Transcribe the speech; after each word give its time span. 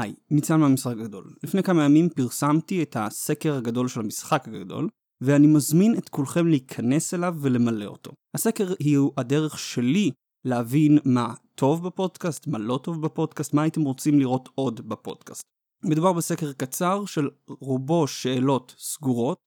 היי, 0.00 0.14
ניצן 0.30 0.60
מהמשחק 0.60 0.92
הגדול. 0.92 1.34
לפני 1.42 1.62
כמה 1.62 1.84
ימים 1.84 2.08
פרסמתי 2.08 2.82
את 2.82 2.96
הסקר 2.98 3.54
הגדול 3.54 3.88
של 3.88 4.00
המשחק 4.00 4.48
הגדול, 4.48 4.88
ואני 5.20 5.46
מזמין 5.46 5.98
את 5.98 6.08
כולכם 6.08 6.46
להיכנס 6.46 7.14
אליו 7.14 7.34
ולמלא 7.40 7.84
אותו. 7.84 8.12
הסקר 8.34 8.74
הוא 8.96 9.12
הדרך 9.16 9.58
שלי 9.58 10.10
להבין 10.44 10.98
מה 11.04 11.34
טוב 11.54 11.86
בפודקאסט, 11.86 12.46
מה 12.46 12.58
לא 12.58 12.80
טוב 12.82 13.02
בפודקאסט, 13.02 13.54
מה 13.54 13.62
הייתם 13.62 13.82
רוצים 13.82 14.18
לראות 14.18 14.48
עוד 14.54 14.88
בפודקאסט. 14.88 15.42
מדובר 15.84 16.12
בסקר 16.12 16.52
קצר 16.52 17.04
של 17.04 17.30
רובו 17.48 18.06
שאלות 18.06 18.74
סגורות, 18.78 19.38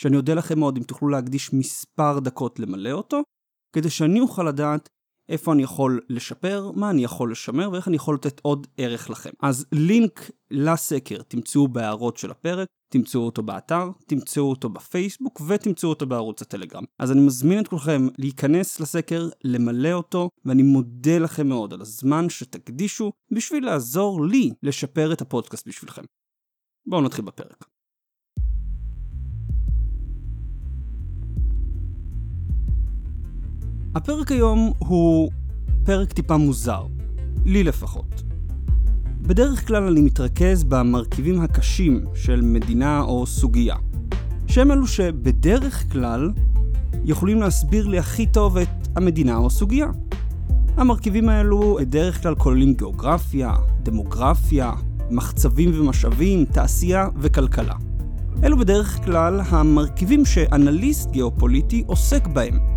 שאני 0.00 0.16
אודה 0.16 0.34
לכם 0.34 0.58
מאוד 0.58 0.76
אם 0.76 0.82
תוכלו 0.82 1.08
להקדיש 1.08 1.52
מספר 1.52 2.20
דקות 2.20 2.58
למלא 2.58 2.90
אותו, 2.90 3.22
כדי 3.76 3.90
שאני 3.90 4.20
אוכל 4.20 4.42
לדעת 4.42 4.88
איפה 5.28 5.52
אני 5.52 5.62
יכול 5.62 6.00
לשפר, 6.08 6.70
מה 6.74 6.90
אני 6.90 7.04
יכול 7.04 7.32
לשמר 7.32 7.70
ואיך 7.72 7.88
אני 7.88 7.96
יכול 7.96 8.14
לתת 8.14 8.40
עוד 8.40 8.66
ערך 8.76 9.10
לכם. 9.10 9.30
אז 9.42 9.66
לינק 9.72 10.30
לסקר 10.50 11.22
תמצאו 11.22 11.68
בהערות 11.68 12.16
של 12.16 12.30
הפרק, 12.30 12.68
תמצאו 12.92 13.20
אותו 13.20 13.42
באתר, 13.42 13.90
תמצאו 14.06 14.50
אותו 14.50 14.68
בפייסבוק 14.68 15.40
ותמצאו 15.48 15.88
אותו 15.88 16.06
בערוץ 16.06 16.42
הטלגרם. 16.42 16.84
אז 16.98 17.12
אני 17.12 17.20
מזמין 17.20 17.58
את 17.58 17.68
כולכם 17.68 18.08
להיכנס 18.18 18.80
לסקר, 18.80 19.28
למלא 19.44 19.92
אותו, 19.92 20.28
ואני 20.44 20.62
מודה 20.62 21.18
לכם 21.18 21.48
מאוד 21.48 21.72
על 21.72 21.80
הזמן 21.80 22.28
שתקדישו 22.28 23.12
בשביל 23.30 23.66
לעזור 23.66 24.24
לי 24.24 24.50
לשפר 24.62 25.12
את 25.12 25.20
הפודקאסט 25.20 25.68
בשבילכם. 25.68 26.02
בואו 26.86 27.00
נתחיל 27.00 27.24
בפרק. 27.24 27.73
הפרק 33.96 34.32
היום 34.32 34.72
הוא 34.78 35.30
פרק 35.84 36.12
טיפה 36.12 36.36
מוזר, 36.36 36.82
לי 37.44 37.64
לפחות. 37.64 38.22
בדרך 39.20 39.66
כלל 39.66 39.82
אני 39.82 40.00
מתרכז 40.00 40.64
במרכיבים 40.64 41.40
הקשים 41.40 42.04
של 42.14 42.40
מדינה 42.40 43.00
או 43.00 43.26
סוגיה, 43.26 43.76
שהם 44.46 44.70
אלו 44.70 44.86
שבדרך 44.86 45.92
כלל 45.92 46.32
יכולים 47.04 47.40
להסביר 47.40 47.86
לי 47.86 47.98
הכי 47.98 48.26
טוב 48.26 48.56
את 48.56 48.88
המדינה 48.96 49.36
או 49.36 49.46
הסוגיה. 49.46 49.86
המרכיבים 50.76 51.28
האלו 51.28 51.78
בדרך 51.80 52.22
כלל 52.22 52.34
כוללים 52.34 52.74
גיאוגרפיה, 52.74 53.54
דמוגרפיה, 53.82 54.72
מחצבים 55.10 55.80
ומשאבים, 55.80 56.44
תעשייה 56.44 57.08
וכלכלה. 57.16 57.74
אלו 58.44 58.58
בדרך 58.58 59.04
כלל 59.04 59.40
המרכיבים 59.48 60.24
שאנליסט 60.24 61.10
גיאופוליטי 61.10 61.84
עוסק 61.86 62.26
בהם, 62.26 62.73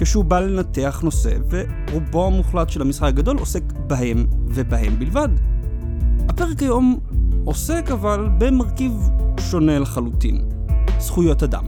כשהוא 0.00 0.24
בא 0.24 0.40
לנתח 0.40 1.00
נושא, 1.04 1.30
ורובו 1.50 2.26
המוחלט 2.26 2.70
של 2.70 2.82
המשחק 2.82 3.08
הגדול 3.08 3.38
עוסק 3.38 3.62
בהם 3.86 4.26
ובהם 4.46 4.98
בלבד. 4.98 5.28
הפרק 6.28 6.62
היום 6.62 6.98
עוסק 7.44 7.88
אבל 7.92 8.28
במרכיב 8.38 8.92
שונה 9.40 9.78
לחלוטין, 9.78 10.48
זכויות 10.98 11.42
אדם. 11.42 11.64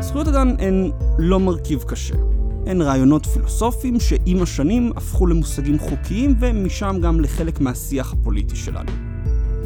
זכויות 0.00 0.28
אדם 0.28 0.54
הן 0.58 0.90
לא 1.18 1.40
מרכיב 1.40 1.82
קשה. 1.82 2.14
הן 2.66 2.82
רעיונות 2.82 3.26
פילוסופיים 3.26 4.00
שעם 4.00 4.42
השנים 4.42 4.92
הפכו 4.96 5.26
למושגים 5.26 5.78
חוקיים 5.78 6.34
ומשם 6.40 6.96
גם 7.02 7.20
לחלק 7.20 7.60
מהשיח 7.60 8.12
הפוליטי 8.12 8.56
שלנו. 8.56 9.09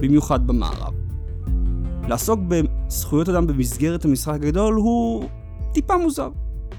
במיוחד 0.08 0.46
במערב. 0.46 0.94
לעסוק 2.08 2.40
בזכויות 2.48 3.28
אדם 3.28 3.46
במסגרת 3.46 4.04
המשחק 4.04 4.34
הגדול 4.34 4.74
הוא 4.74 5.28
טיפה 5.74 5.96
מוזר. 5.96 6.30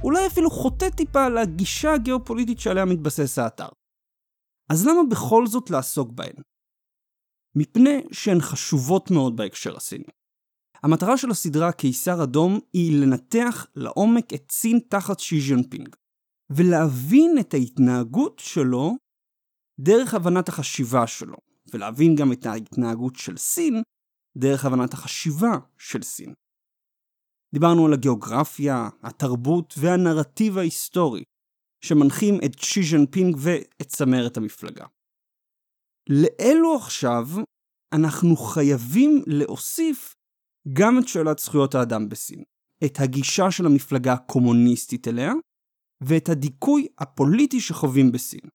אולי 0.03 0.27
אפילו 0.27 0.49
חוטא 0.49 0.89
טיפה 0.89 1.29
לגישה 1.29 1.93
הגיאופוליטית 1.93 2.59
שעליה 2.59 2.85
מתבסס 2.85 3.39
האתר. 3.39 3.67
אז 4.69 4.87
למה 4.87 4.99
בכל 5.11 5.47
זאת 5.47 5.69
לעסוק 5.69 6.11
בהן? 6.11 6.35
מפני 7.55 8.01
שהן 8.11 8.41
חשובות 8.41 9.11
מאוד 9.11 9.37
בהקשר 9.37 9.77
הסיני. 9.77 10.11
המטרה 10.83 11.17
של 11.17 11.31
הסדרה 11.31 11.71
קיסר 11.71 12.23
אדום 12.23 12.59
היא 12.73 13.01
לנתח 13.01 13.65
לעומק 13.75 14.33
את 14.33 14.51
סין 14.51 14.79
תחת 14.89 15.19
שי 15.19 15.41
ז'נפינג, 15.41 15.95
ולהבין 16.49 17.37
את 17.39 17.53
ההתנהגות 17.53 18.39
שלו 18.39 18.95
דרך 19.79 20.13
הבנת 20.13 20.49
החשיבה 20.49 21.07
שלו, 21.07 21.37
ולהבין 21.73 22.15
גם 22.15 22.31
את 22.31 22.45
ההתנהגות 22.45 23.15
של 23.15 23.37
סין 23.37 23.81
דרך 24.37 24.65
הבנת 24.65 24.93
החשיבה 24.93 25.57
של 25.77 26.01
סין. 26.01 26.33
דיברנו 27.53 27.85
על 27.85 27.93
הגיאוגרפיה, 27.93 28.89
התרבות 29.03 29.73
והנרטיב 29.77 30.57
ההיסטורי 30.57 31.23
שמנחים 31.85 32.33
את 32.45 32.59
שי 32.59 32.83
ז'נפינג 32.83 33.35
ואת 33.39 33.87
צמרת 33.87 34.37
המפלגה. 34.37 34.85
לאלו 36.09 36.75
עכשיו 36.75 37.23
אנחנו 37.93 38.35
חייבים 38.35 39.23
להוסיף 39.27 40.13
גם 40.73 40.99
את 40.99 41.07
שאלת 41.07 41.39
זכויות 41.39 41.75
האדם 41.75 42.09
בסין, 42.09 42.43
את 42.85 42.99
הגישה 42.99 43.51
של 43.51 43.65
המפלגה 43.65 44.13
הקומוניסטית 44.13 45.07
אליה, 45.07 45.33
ואת 46.03 46.29
הדיכוי 46.29 46.87
הפוליטי 46.97 47.59
שחווים 47.61 48.11
בסין. 48.11 48.49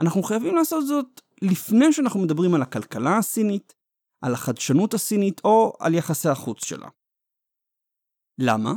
אנחנו 0.00 0.22
חייבים 0.22 0.54
לעשות 0.54 0.86
זאת 0.86 1.20
לפני 1.52 1.92
שאנחנו 1.92 2.20
מדברים 2.20 2.54
על 2.54 2.62
הכלכלה 2.62 3.18
הסינית, 3.18 3.74
על 4.24 4.34
החדשנות 4.34 4.94
הסינית 4.94 5.40
או 5.44 5.72
על 5.80 5.94
יחסי 5.94 6.28
החוץ 6.28 6.64
שלה. 6.64 6.88
למה? 8.40 8.72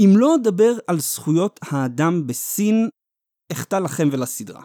אם 0.00 0.10
לא 0.16 0.34
אדבר 0.34 0.72
על 0.86 1.00
זכויות 1.00 1.60
האדם 1.62 2.26
בסין, 2.26 2.88
אחטא 3.52 3.76
לכם 3.76 4.04
ולסדרה. 4.12 4.62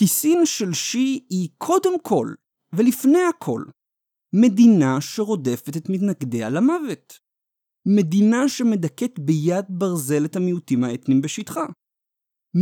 כי 0.00 0.06
סין 0.06 0.38
של 0.44 0.72
שי 0.72 1.26
היא 1.30 1.48
קודם 1.58 2.00
כל, 2.02 2.34
ולפני 2.72 3.22
הכל, 3.30 3.62
מדינה 4.34 5.00
שרודפת 5.00 5.76
את 5.76 5.88
מתנגדיה 5.88 6.50
למוות. 6.50 7.18
מדינה 7.98 8.48
שמדכאת 8.48 9.18
ביד 9.18 9.64
ברזל 9.68 10.24
את 10.24 10.36
המיעוטים 10.36 10.84
האתניים 10.84 11.20
בשטחה. 11.20 11.66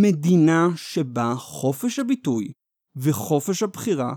מדינה 0.02 0.68
שבה 0.76 1.34
חופש 1.36 1.98
הביטוי 1.98 2.52
וחופש 2.96 3.62
הבחירה 3.62 4.14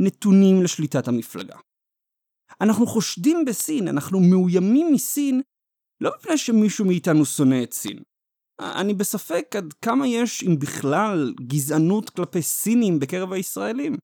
נתונים 0.00 0.62
לשליטת 0.62 1.08
המפלגה. 1.08 1.56
אנחנו 2.60 2.86
חושדים 2.86 3.44
בסין, 3.46 3.88
אנחנו 3.88 4.20
מאוימים 4.20 4.92
מסין, 4.92 5.42
לא 6.00 6.10
מפני 6.18 6.38
שמישהו 6.38 6.84
מאיתנו 6.84 7.24
שונא 7.24 7.62
את 7.62 7.72
סין. 7.72 8.02
אני 8.60 8.94
בספק 8.94 9.56
עד 9.56 9.72
כמה 9.72 10.06
יש, 10.06 10.42
אם 10.42 10.58
בכלל, 10.58 11.34
גזענות 11.46 12.10
כלפי 12.10 12.42
סינים 12.42 12.98
בקרב 12.98 13.32
הישראלים. 13.32 13.96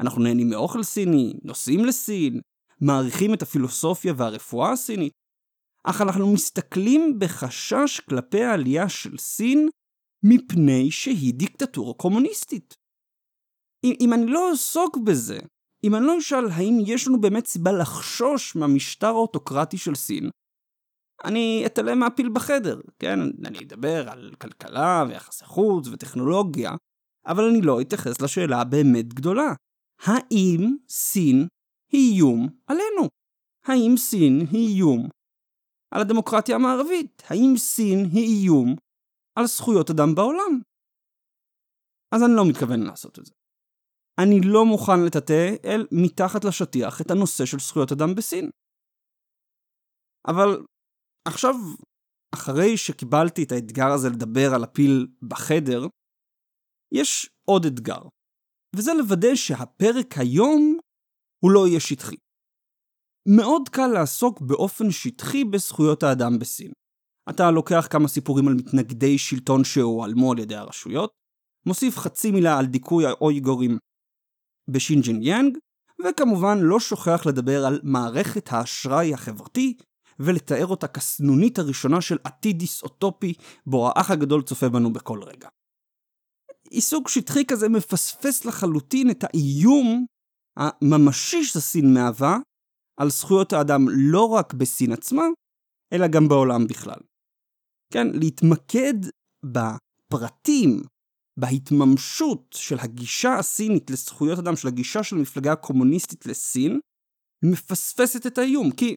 אנחנו 0.00 0.22
נהנים 0.22 0.50
מאוכל 0.50 0.82
סיני, 0.82 1.32
נוסעים 1.42 1.84
לסין, 1.84 2.40
מעריכים 2.80 3.34
את 3.34 3.42
הפילוסופיה 3.42 4.12
והרפואה 4.16 4.72
הסינית, 4.72 5.12
אך 5.84 6.00
אנחנו 6.00 6.32
מסתכלים 6.32 7.18
בחשש 7.18 8.00
כלפי 8.00 8.42
העלייה 8.42 8.88
של 8.88 9.18
סין 9.18 9.68
מפני 10.22 10.90
שהיא 10.90 11.34
דיקטטורה 11.34 11.94
קומוניסטית. 11.94 12.74
אם, 13.84 13.94
אם 14.00 14.12
אני 14.12 14.26
לא 14.26 14.50
אעסוק 14.50 14.96
בזה, 14.96 15.38
אם 15.84 15.94
אני 15.94 16.06
לא 16.06 16.18
אשאל 16.18 16.48
האם 16.50 16.78
יש 16.86 17.08
לנו 17.08 17.20
באמת 17.20 17.46
סיבה 17.46 17.72
לחשוש 17.72 18.56
מהמשטר 18.56 19.06
האוטוקרטי 19.06 19.78
של 19.78 19.94
סין, 19.94 20.30
אני 21.24 21.62
אתעלם 21.66 21.98
מהפיל 21.98 22.28
בחדר, 22.28 22.80
כן? 22.98 23.18
אני 23.46 23.58
אדבר 23.58 24.08
על 24.10 24.34
כלכלה 24.40 25.04
ויחסי 25.08 25.44
חוץ 25.44 25.88
וטכנולוגיה, 25.88 26.70
אבל 27.26 27.44
אני 27.44 27.60
לא 27.62 27.80
אתייחס 27.80 28.20
לשאלה 28.20 28.60
הבאמת 28.60 29.14
גדולה. 29.14 29.52
האם 30.02 30.76
סין 30.88 31.46
היא 31.92 32.14
איום 32.14 32.48
עלינו? 32.66 33.08
האם 33.66 33.96
סין 33.96 34.46
היא 34.50 34.76
איום 34.76 35.08
על 35.90 36.00
הדמוקרטיה 36.00 36.56
המערבית? 36.56 37.22
האם 37.28 37.56
סין 37.56 37.98
היא 38.12 38.42
איום 38.42 38.74
על 39.38 39.46
זכויות 39.46 39.90
אדם 39.90 40.14
בעולם? 40.14 40.60
אז 42.14 42.22
אני 42.22 42.32
לא 42.36 42.42
מתכוון 42.48 42.80
לעשות 42.80 43.18
את 43.18 43.26
זה. 43.26 43.32
אני 44.18 44.40
לא 44.44 44.64
מוכן 44.64 45.00
לטאטא 45.06 45.54
אל 45.64 45.86
מתחת 45.92 46.44
לשטיח 46.44 47.00
את 47.00 47.10
הנושא 47.10 47.44
של 47.46 47.58
זכויות 47.58 47.92
אדם 47.92 48.14
בסין. 48.14 48.50
אבל 50.28 50.64
עכשיו, 51.28 51.54
אחרי 52.34 52.76
שקיבלתי 52.76 53.42
את 53.42 53.52
האתגר 53.52 53.92
הזה 53.94 54.08
לדבר 54.08 54.54
על 54.54 54.64
הפיל 54.64 55.06
בחדר, 55.28 55.86
יש 56.94 57.30
עוד 57.48 57.64
אתגר, 57.64 58.02
וזה 58.76 58.90
לוודא 58.98 59.34
שהפרק 59.34 60.18
היום 60.18 60.78
הוא 61.44 61.50
לא 61.50 61.68
יהיה 61.68 61.80
שטחי. 61.80 62.16
מאוד 63.38 63.68
קל 63.68 63.86
לעסוק 63.86 64.40
באופן 64.40 64.90
שטחי 64.90 65.44
בזכויות 65.44 66.02
האדם 66.02 66.38
בסין. 66.40 66.72
אתה 67.30 67.50
לוקח 67.50 67.86
כמה 67.90 68.08
סיפורים 68.08 68.48
על 68.48 68.54
מתנגדי 68.54 69.18
שלטון 69.18 69.64
שהועלמו 69.64 70.32
על 70.32 70.38
ידי 70.38 70.54
הרשויות, 70.54 71.10
מוסיף 71.66 71.96
חצי 71.96 72.30
מילה 72.30 72.58
על 72.58 72.66
דיכוי 72.66 73.06
האויגורים 73.06 73.78
בשינג'ין 74.68 75.22
יאנג, 75.22 75.58
וכמובן 76.04 76.58
לא 76.60 76.80
שוכח 76.80 77.26
לדבר 77.26 77.66
על 77.66 77.80
מערכת 77.82 78.52
האשראי 78.52 79.14
החברתי 79.14 79.76
ולתאר 80.18 80.66
אותה 80.66 80.88
כסנונית 80.88 81.58
הראשונה 81.58 82.00
של 82.00 82.18
עתיד 82.24 82.58
דיסאוטופי, 82.58 83.34
בו 83.66 83.88
האח 83.88 84.10
הגדול 84.10 84.42
צופה 84.42 84.68
בנו 84.68 84.92
בכל 84.92 85.22
רגע. 85.22 85.48
עיסוק 86.70 87.08
שטחי 87.08 87.44
כזה 87.46 87.68
מפספס 87.68 88.44
לחלוטין 88.44 89.10
את 89.10 89.24
האיום 89.24 90.06
הממשי 90.56 91.44
שסין 91.44 91.94
מהווה 91.94 92.38
על 93.00 93.10
זכויות 93.10 93.52
האדם 93.52 93.80
לא 93.88 94.28
רק 94.28 94.54
בסין 94.54 94.92
עצמה, 94.92 95.24
אלא 95.92 96.06
גם 96.06 96.28
בעולם 96.28 96.66
בכלל. 96.66 97.00
כן, 97.92 98.06
להתמקד 98.12 98.94
בפרטים, 99.44 100.82
בהתממשות 101.36 102.56
של 102.58 102.76
הגישה 102.80 103.34
הסינית 103.34 103.90
לזכויות 103.90 104.38
אדם, 104.38 104.56
של 104.56 104.68
הגישה 104.68 105.02
של 105.02 105.16
המפלגה 105.16 105.52
הקומוניסטית 105.52 106.26
לסין, 106.26 106.80
מפספסת 107.44 108.26
את 108.26 108.38
האיום. 108.38 108.70
כי 108.70 108.96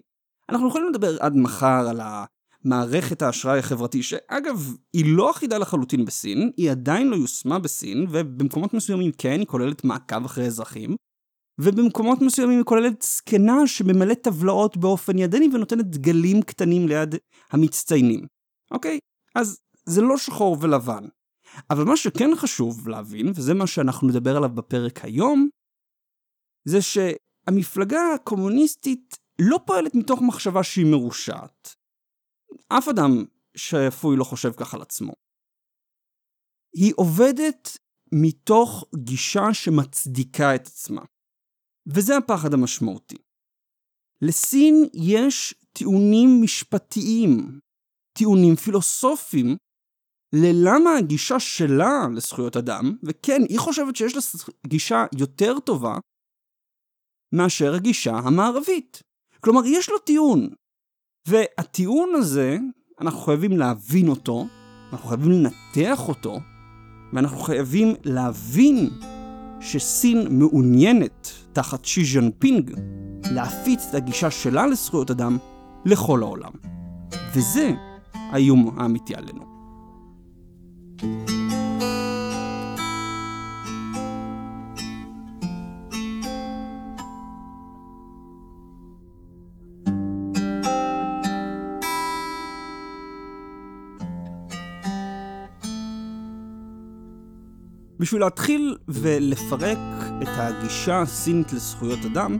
אנחנו 0.50 0.68
יכולים 0.68 0.90
לדבר 0.90 1.18
עד 1.20 1.36
מחר 1.36 1.90
על 1.90 2.02
המערכת 2.02 3.22
האשראי 3.22 3.60
החברתי, 3.60 4.04
שאגב, 4.04 4.76
היא 4.94 5.18
לא 5.18 5.32
אחידה 5.32 5.58
לחלוטין 5.58 6.06
בסין, 6.06 6.52
היא 6.58 6.72
עדיין 6.72 7.08
לא 7.08 7.16
יושמה 7.16 7.60
בסין, 7.60 8.08
ובמקומות 8.12 8.74
מסוימים 8.74 9.12
כן, 9.18 9.40
היא 9.40 9.48
כוללת 9.48 9.84
מעקב 9.84 10.26
אחרי 10.26 10.46
אזרחים, 10.46 10.96
ובמקומות 11.62 12.22
מסוימים 12.22 12.58
היא 12.58 12.66
כוללת 12.66 13.02
זקנה 13.02 13.68
שממלאת 13.68 14.22
טבלאות 14.22 14.78
באופן 14.78 15.18
ידני 15.18 15.50
ונותנת 15.54 15.86
דגלים 15.86 16.42
קטנים 16.42 16.88
ליד 16.88 17.16
המצטיינים. 17.52 18.26
אוקיי? 18.72 19.00
אז 19.36 19.60
זה 19.86 20.02
לא 20.02 20.18
שחור 20.18 20.58
ולבן. 20.62 21.04
אבל 21.70 21.84
מה 21.84 21.98
שכן 21.98 22.30
חשוב 22.36 22.88
להבין, 22.88 23.28
וזה 23.36 23.54
מה 23.54 23.68
שאנחנו 23.68 24.08
נדבר 24.08 24.38
עליו 24.38 24.50
בפרק 24.50 25.06
היום, 25.06 25.50
זה 26.68 26.78
שהמפלגה 26.82 28.00
הקומוניסטית 28.16 29.18
לא 29.42 29.60
פועלת 29.66 29.96
מתוך 29.96 30.20
מחשבה 30.28 30.64
שהיא 30.64 30.92
מרושעת. 30.92 31.76
אף 32.68 32.88
אדם 32.88 33.26
שפוי 33.58 34.18
לא 34.18 34.24
חושב 34.24 34.52
כך 34.58 34.74
על 34.74 34.82
עצמו. 34.82 35.14
היא 36.76 36.94
עובדת 36.96 37.78
מתוך 38.12 38.86
גישה 38.96 39.54
שמצדיקה 39.54 40.56
את 40.56 40.68
עצמה. 40.68 41.02
וזה 41.96 42.18
הפחד 42.18 42.54
המשמעותי. 42.54 43.18
לסין 44.22 44.76
יש 44.94 45.54
טיעונים 45.74 46.30
משפטיים, 46.44 47.60
טיעונים 48.18 48.56
פילוסופיים, 48.56 49.58
ללמה 50.34 50.96
הגישה 50.98 51.40
שלה 51.40 52.08
לזכויות 52.16 52.58
אדם, 52.58 52.98
וכן, 53.04 53.42
היא 53.50 53.60
חושבת 53.60 53.96
שיש 53.96 54.16
לה 54.16 54.22
גישה 54.68 55.06
יותר 55.18 55.60
טובה 55.60 55.98
מאשר 57.36 57.74
הגישה 57.74 58.16
המערבית. 58.16 59.04
כלומר, 59.40 59.62
יש 59.66 59.90
לו 59.90 59.98
טיעון. 60.00 60.50
והטיעון 61.28 62.10
הזה, 62.16 62.58
אנחנו 63.02 63.20
חייבים 63.20 63.58
להבין 63.58 64.08
אותו, 64.08 64.48
אנחנו 64.92 65.10
חייבים 65.10 65.32
לנתח 65.32 66.08
אותו, 66.08 66.40
ואנחנו 67.14 67.38
חייבים 67.38 67.96
להבין 68.04 68.90
שסין 69.62 70.40
מעוניינת, 70.40 71.32
תחת 71.54 71.86
שי 71.86 72.06
ז'נפינג, 72.06 72.80
להפיץ 73.32 73.86
את 73.90 73.96
הגישה 73.96 74.32
שלה 74.32 74.68
לזכויות 74.68 75.12
אדם 75.12 75.38
לכל 75.86 76.22
העולם. 76.22 76.52
וזה 77.34 77.72
האיום 78.14 78.80
האמיתי 78.80 79.16
עלינו. 79.16 79.47
בשביל 80.98 81.10
להתחיל 98.22 98.78
ולפרק 98.88 99.78
את 100.22 100.28
הגישה 100.28 101.02
הסינית 101.02 101.54
לזכויות 101.54 102.00
אדם, 102.06 102.38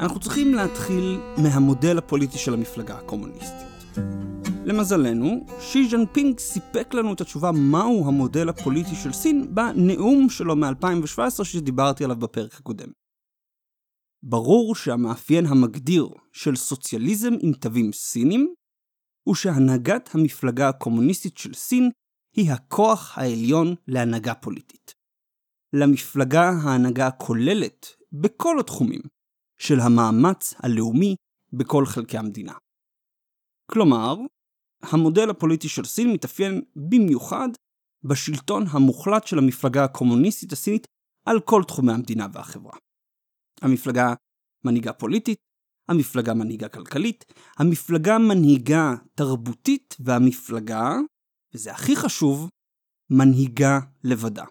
אנחנו 0.00 0.20
צריכים 0.20 0.54
להתחיל 0.54 1.20
מהמודל 1.38 1.98
הפוליטי 1.98 2.38
של 2.38 2.54
המפלגה 2.54 2.94
הקומוניסטית. 2.94 4.21
למזלנו, 4.66 5.46
שי 5.60 5.88
ז'נפינג 5.88 6.38
סיפק 6.38 6.94
לנו 6.94 7.14
את 7.14 7.20
התשובה 7.20 7.50
מהו 7.52 8.08
המודל 8.08 8.48
הפוליטי 8.48 8.94
של 8.94 9.12
סין 9.12 9.54
בנאום 9.54 10.30
שלו 10.30 10.56
מ-2017 10.56 11.44
שדיברתי 11.44 12.04
עליו 12.04 12.16
בפרק 12.16 12.54
הקודם. 12.54 12.88
ברור 14.22 14.74
שהמאפיין 14.74 15.46
המגדיר 15.46 16.08
של 16.32 16.56
סוציאליזם 16.56 17.32
עם 17.40 17.52
תווים 17.52 17.92
סינים 17.92 18.54
הוא 19.28 19.34
שהנהגת 19.34 20.10
המפלגה 20.14 20.68
הקומוניסטית 20.68 21.38
של 21.38 21.54
סין 21.54 21.90
היא 22.36 22.52
הכוח 22.52 23.18
העליון 23.18 23.74
להנהגה 23.88 24.34
פוליטית. 24.34 24.94
למפלגה 25.72 26.50
ההנהגה 26.64 27.06
הכוללת 27.06 27.86
בכל 28.12 28.60
התחומים 28.60 29.00
של 29.58 29.80
המאמץ 29.80 30.54
הלאומי 30.58 31.16
בכל 31.52 31.86
חלקי 31.86 32.18
המדינה. 32.18 32.52
כלומר, 33.70 34.16
המודל 34.82 35.30
הפוליטי 35.30 35.68
של 35.68 35.84
סין 35.84 36.12
מתאפיין 36.12 36.62
במיוחד 36.76 37.48
בשלטון 38.04 38.64
המוחלט 38.70 39.26
של 39.26 39.38
המפלגה 39.38 39.84
הקומוניסטית 39.84 40.52
הסינית 40.52 40.86
על 41.26 41.40
כל 41.40 41.62
תחומי 41.68 41.92
המדינה 41.92 42.26
והחברה. 42.32 42.76
המפלגה 43.62 44.14
מנהיגה 44.64 44.92
פוליטית, 44.92 45.38
המפלגה 45.88 46.34
מנהיגה 46.34 46.68
כלכלית, 46.68 47.24
המפלגה 47.58 48.18
מנהיגה 48.18 48.94
תרבותית, 49.14 49.96
והמפלגה 50.00 50.96
וזה 51.54 51.72
הכי 51.72 51.96
חשוב, 51.96 52.48
מנהיגה 53.10 53.80
לבדה. 54.04 54.44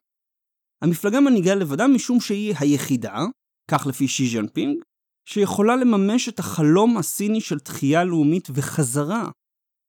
המפלגה 0.81 1.19
מנהיגה 1.19 1.55
לבדה 1.55 1.87
משום 1.87 2.19
שהיא 2.19 2.55
היחידה, 2.59 3.25
כך 3.71 3.87
לפי 3.87 4.07
שי 4.07 4.29
ז'אנפינג, 4.29 4.83
שיכולה 5.25 5.75
לממש 5.75 6.29
את 6.29 6.39
החלום 6.39 6.97
הסיני 6.97 7.41
של 7.41 7.59
תחייה 7.59 8.03
לאומית 8.03 8.47
וחזרה 8.53 9.29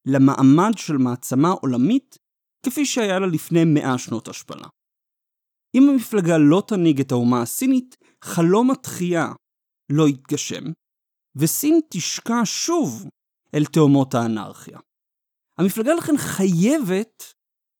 למעמד 0.07 0.73
של 0.77 0.97
מעצמה 0.97 1.51
עולמית, 1.51 2.19
כפי 2.67 2.87
שהיה 2.87 3.19
לה 3.19 3.27
לפני 3.27 3.65
מאה 3.65 3.99
שנות 3.99 4.29
השפלה. 4.29 4.69
אם 5.75 5.83
המפלגה 5.89 6.39
לא 6.39 6.63
תנהיג 6.69 7.01
את 7.01 7.13
האומה 7.13 7.43
הסינית, 7.43 7.97
חלום 8.25 8.71
התחייה 8.71 9.33
לא 9.93 10.09
יתגשם, 10.09 10.65
וסין 11.37 11.81
תשקע 11.91 12.41
שוב 12.45 13.09
אל 13.55 13.65
תאומות 13.65 14.15
האנרכיה. 14.15 14.79
המפלגה 15.59 15.95
לכן 15.95 16.17
חייבת 16.17 17.23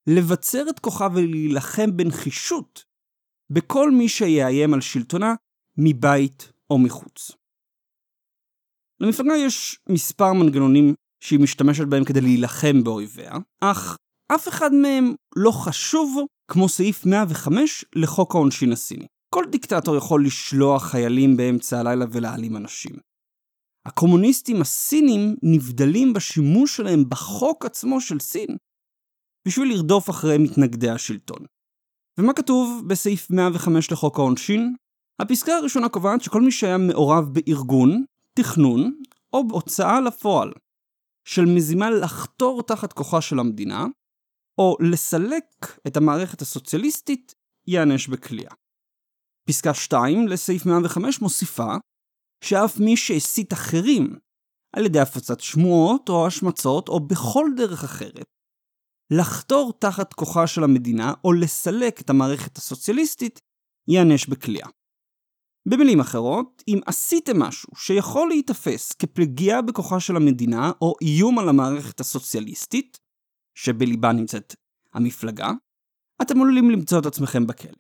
לבצר 0.07 0.71
את 0.71 0.79
כוחה 0.79 1.07
ולהילחם 1.15 1.97
בנחישות 1.97 2.85
בכל 3.51 3.91
מי 3.91 4.09
שיאיים 4.09 4.75
על 4.75 4.81
שלטונה 4.81 5.35
מבית 5.79 6.53
או 6.71 6.79
מחוץ. 6.79 7.31
למפלגה 9.01 9.33
יש 9.47 9.79
מספר 9.89 10.33
מנגנונים 10.33 10.95
שהיא 11.23 11.41
משתמשת 11.41 11.85
בהם 11.85 12.05
כדי 12.05 12.21
להילחם 12.21 12.85
באויביה, 12.85 13.33
אך 13.61 13.97
אף 14.35 14.49
אחד 14.49 14.75
מהם 14.75 15.15
לא 15.37 15.51
חשוב 15.51 16.25
כמו 16.51 16.69
סעיף 16.69 17.07
105 17.07 17.85
לחוק 17.97 18.35
העונשין 18.35 18.73
הסיני. 18.73 19.07
כל 19.35 19.45
דיקטטור 19.51 19.97
יכול 19.97 20.27
לשלוח 20.27 20.85
חיילים 20.85 21.37
באמצע 21.37 21.81
הלילה 21.81 22.05
ולהעלים 22.13 22.57
אנשים. 22.57 22.93
הקומוניסטים 23.87 24.61
הסינים 24.61 25.37
נבדלים 25.43 26.13
בשימוש 26.13 26.77
שלהם 26.77 27.05
בחוק 27.09 27.65
עצמו 27.65 28.01
של 28.01 28.21
סין 28.21 28.57
בשביל 29.49 29.69
לרדוף 29.69 30.11
אחרי 30.11 30.39
מתנגדי 30.39 30.91
השלטון. 30.91 31.47
ומה 32.21 32.33
כתוב 32.33 32.83
בסעיף 32.87 33.31
105 33.31 33.93
לחוק 33.93 34.19
העונשין? 34.19 34.75
הפסקה 35.23 35.53
הראשונה 35.57 35.89
קובעת 35.89 36.23
שכל 36.23 36.41
מי 36.43 36.51
שהיה 36.51 36.79
מעורב 36.79 37.29
בארגון, 37.33 38.05
תכנון 38.39 38.95
או 39.33 39.49
בהוצאה 39.49 40.01
לפועל 40.01 40.53
של 41.25 41.45
מזימה 41.57 41.91
לחתור 41.91 42.63
תחת 42.63 42.93
כוחה 42.93 43.21
של 43.21 43.39
המדינה, 43.39 43.87
או 44.59 44.77
לסלק 44.81 45.45
את 45.87 45.97
המערכת 45.97 46.43
הסוציאליסטית, 46.43 47.35
ייענש 47.67 48.09
בכליאה. 48.09 48.55
פסקה 49.49 49.75
2 49.75 50.29
לסעיף 50.29 50.67
105 50.67 51.21
מוסיפה 51.21 51.75
שאף 52.45 52.81
מי 52.81 52.97
שהסית 52.97 53.53
אחרים 53.53 54.19
על 54.77 54.87
ידי 54.87 55.01
הפצת 55.01 55.41
שמועות 55.41 56.09
או 56.09 56.27
השמצות 56.27 56.89
או 56.89 57.01
בכל 57.01 57.47
דרך 57.57 57.85
אחרת, 57.85 58.25
לחתור 59.13 59.73
תחת 59.79 60.13
כוחה 60.13 60.47
של 60.47 60.65
המדינה 60.65 61.15
או 61.25 61.33
לסלק 61.33 62.01
את 62.01 62.11
המערכת 62.11 62.57
הסוציאליסטית, 62.57 63.39
ייענש 63.89 64.27
בכליאה. 64.27 64.69
במילים 65.69 66.01
אחרות, 66.01 66.63
אם 66.69 66.81
עשיתם 66.87 67.39
משהו 67.39 67.69
שיכול 67.77 68.29
להיתפס 68.29 68.93
כפגיעה 68.93 69.63
בכוחה 69.63 70.01
של 70.01 70.17
המדינה 70.17 70.73
או 70.81 70.95
איום 71.03 71.39
על 71.39 71.49
המערכת 71.49 72.01
הסוציאליסטית, 72.01 72.99
שבליבה 73.55 74.13
נמצאת 74.13 74.55
המפלגה, 74.95 75.51
אתם 76.23 76.43
עלולים 76.43 76.71
למצוא 76.71 76.99
את 76.99 77.07
עצמכם 77.07 77.47
בכלא. 77.47 77.73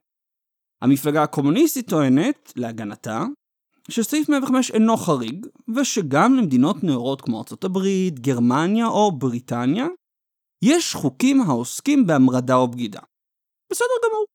המפלגה 0.82 1.22
הקומוניסטית 1.22 1.88
טוענת, 1.88 2.52
להגנתה, 2.56 3.24
שסעיף 3.88 4.28
105 4.28 4.70
אינו 4.70 4.96
חריג, 4.96 5.46
ושגם 5.76 6.34
למדינות 6.34 6.84
נאורות 6.84 7.20
כמו 7.20 7.38
ארצות 7.38 7.64
הברית, 7.64 8.20
גרמניה 8.20 8.86
או 8.86 9.12
בריטניה, 9.12 9.86
יש 10.64 10.94
חוקים 10.94 11.40
העוסקים 11.40 12.06
בהמרדה 12.06 12.54
או 12.54 12.68
בגידה. 12.68 13.00
בסדר 13.72 13.86
גמור. 14.04 14.31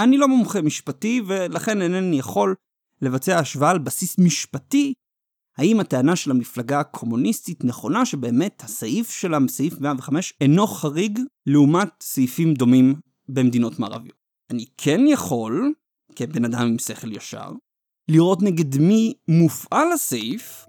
אני 0.00 0.18
לא 0.18 0.28
מומחה 0.28 0.62
משפטי, 0.62 1.22
ולכן 1.26 1.82
אינני 1.82 2.18
יכול 2.18 2.54
לבצע 3.02 3.38
השוואה 3.38 3.70
על 3.70 3.78
בסיס 3.78 4.18
משפטי, 4.18 4.92
האם 5.56 5.80
הטענה 5.80 6.16
של 6.16 6.30
המפלגה 6.30 6.80
הקומוניסטית 6.80 7.64
נכונה 7.64 8.06
שבאמת 8.06 8.62
הסעיף 8.64 9.10
שלה, 9.10 9.38
סעיף 9.48 9.80
105, 9.80 10.34
אינו 10.40 10.66
חריג 10.66 11.20
לעומת 11.46 11.88
סעיפים 12.00 12.54
דומים 12.54 12.94
במדינות 13.28 13.78
מערביות. 13.78 14.16
אני 14.50 14.64
כן 14.76 15.00
יכול, 15.06 15.72
כבן 16.16 16.44
אדם 16.44 16.66
עם 16.66 16.78
שכל 16.78 17.12
ישר, 17.12 17.52
לראות 18.08 18.42
נגד 18.42 18.78
מי 18.78 19.14
מופעל 19.28 19.92
הסעיף, 19.92 20.66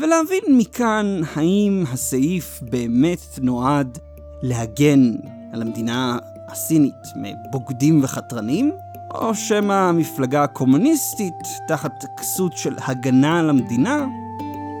ולהבין 0.00 0.42
מכאן 0.48 1.20
האם 1.34 1.84
הסעיף 1.88 2.60
באמת 2.70 3.20
נועד 3.42 3.98
להגן 4.42 5.12
על 5.52 5.62
המדינה 5.62 6.18
הסינית 6.48 7.12
מבוגדים 7.16 8.00
וחתרנים, 8.04 8.72
או 9.14 9.34
שמא 9.34 9.72
המפלגה 9.72 10.42
הקומוניסטית, 10.42 11.34
תחת 11.68 12.04
כסות 12.16 12.56
של 12.56 12.76
הגנה 12.86 13.38
על 13.38 13.50
המדינה, 13.50 14.06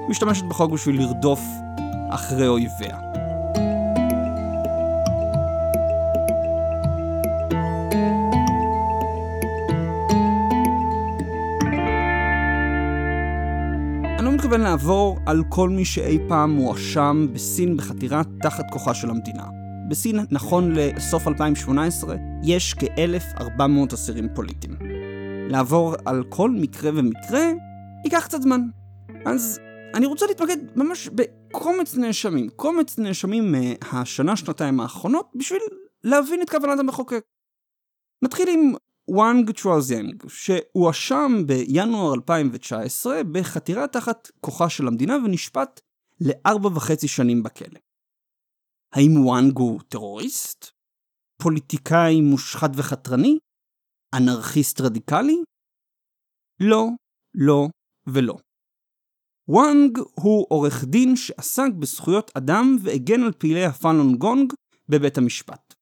משתמשת 0.08 0.44
בחוק 0.44 0.72
בשביל 0.72 1.02
לרדוף 1.02 1.40
אחרי 2.10 2.48
אויביה. 2.48 2.98
לא 14.22 14.32
מתכוון 14.32 14.60
לעבור 14.60 15.18
על 15.26 15.42
כל 15.48 15.70
מי 15.70 15.84
שאי 15.84 16.18
פעם 16.28 16.50
מואשם 16.50 17.26
בסין 17.32 17.76
בחתירה 17.76 18.22
תחת 18.42 18.64
כוחה 18.70 18.94
של 18.94 19.10
המדינה. 19.10 19.57
בסין, 19.88 20.20
נכון 20.30 20.72
לסוף 20.74 21.28
2018, 21.28 22.16
יש 22.44 22.74
כ-1,400 22.74 23.94
אסירים 23.94 24.28
פוליטיים. 24.34 24.76
לעבור 25.50 25.94
על 26.04 26.24
כל 26.28 26.50
מקרה 26.50 26.90
ומקרה 26.94 27.52
ייקח 28.04 28.24
קצת 28.24 28.42
זמן. 28.42 28.60
אז 29.26 29.60
אני 29.94 30.06
רוצה 30.06 30.26
להתמקד 30.26 30.56
ממש 30.76 31.08
בקומץ 31.08 31.94
נאשמים, 31.94 32.48
קומץ 32.56 32.98
נאשמים 32.98 33.54
מהשנה-שנתיים 33.54 34.80
האחרונות, 34.80 35.30
בשביל 35.34 35.62
להבין 36.04 36.42
את 36.42 36.50
כוונת 36.50 36.78
המחוקק. 36.78 37.24
נתחיל 38.22 38.48
עם 38.48 38.72
וואנג 39.08 39.50
צ'ואזיאנג, 39.50 40.24
שהואשם 40.28 41.42
בינואר 41.46 42.14
2019 42.14 43.20
בחתירה 43.32 43.86
תחת 43.86 44.30
כוחה 44.40 44.68
של 44.68 44.86
המדינה 44.88 45.16
ונשפט 45.24 45.80
לארבע 46.20 46.68
וחצי 46.74 47.08
שנים 47.08 47.42
בכלא. 47.42 47.87
האם 48.94 49.26
וואנג 49.26 49.58
הוא 49.58 49.80
טרוריסט? 49.88 50.70
פוליטיקאי 51.42 52.20
מושחת 52.20 52.70
וחתרני? 52.76 53.38
אנרכיסט 54.14 54.80
רדיקלי? 54.80 55.36
לא, 56.60 56.84
לא 57.34 57.68
ולא. 58.06 58.36
וואנג 59.48 59.98
הוא 59.98 60.46
עורך 60.50 60.84
דין 60.84 61.16
שעסק 61.16 61.72
בזכויות 61.80 62.30
אדם 62.36 62.76
והגן 62.82 63.22
על 63.22 63.32
פעילי 63.32 63.64
הפאלון 63.64 64.16
גונג 64.18 64.52
בבית 64.88 65.18
המשפט. 65.18 65.74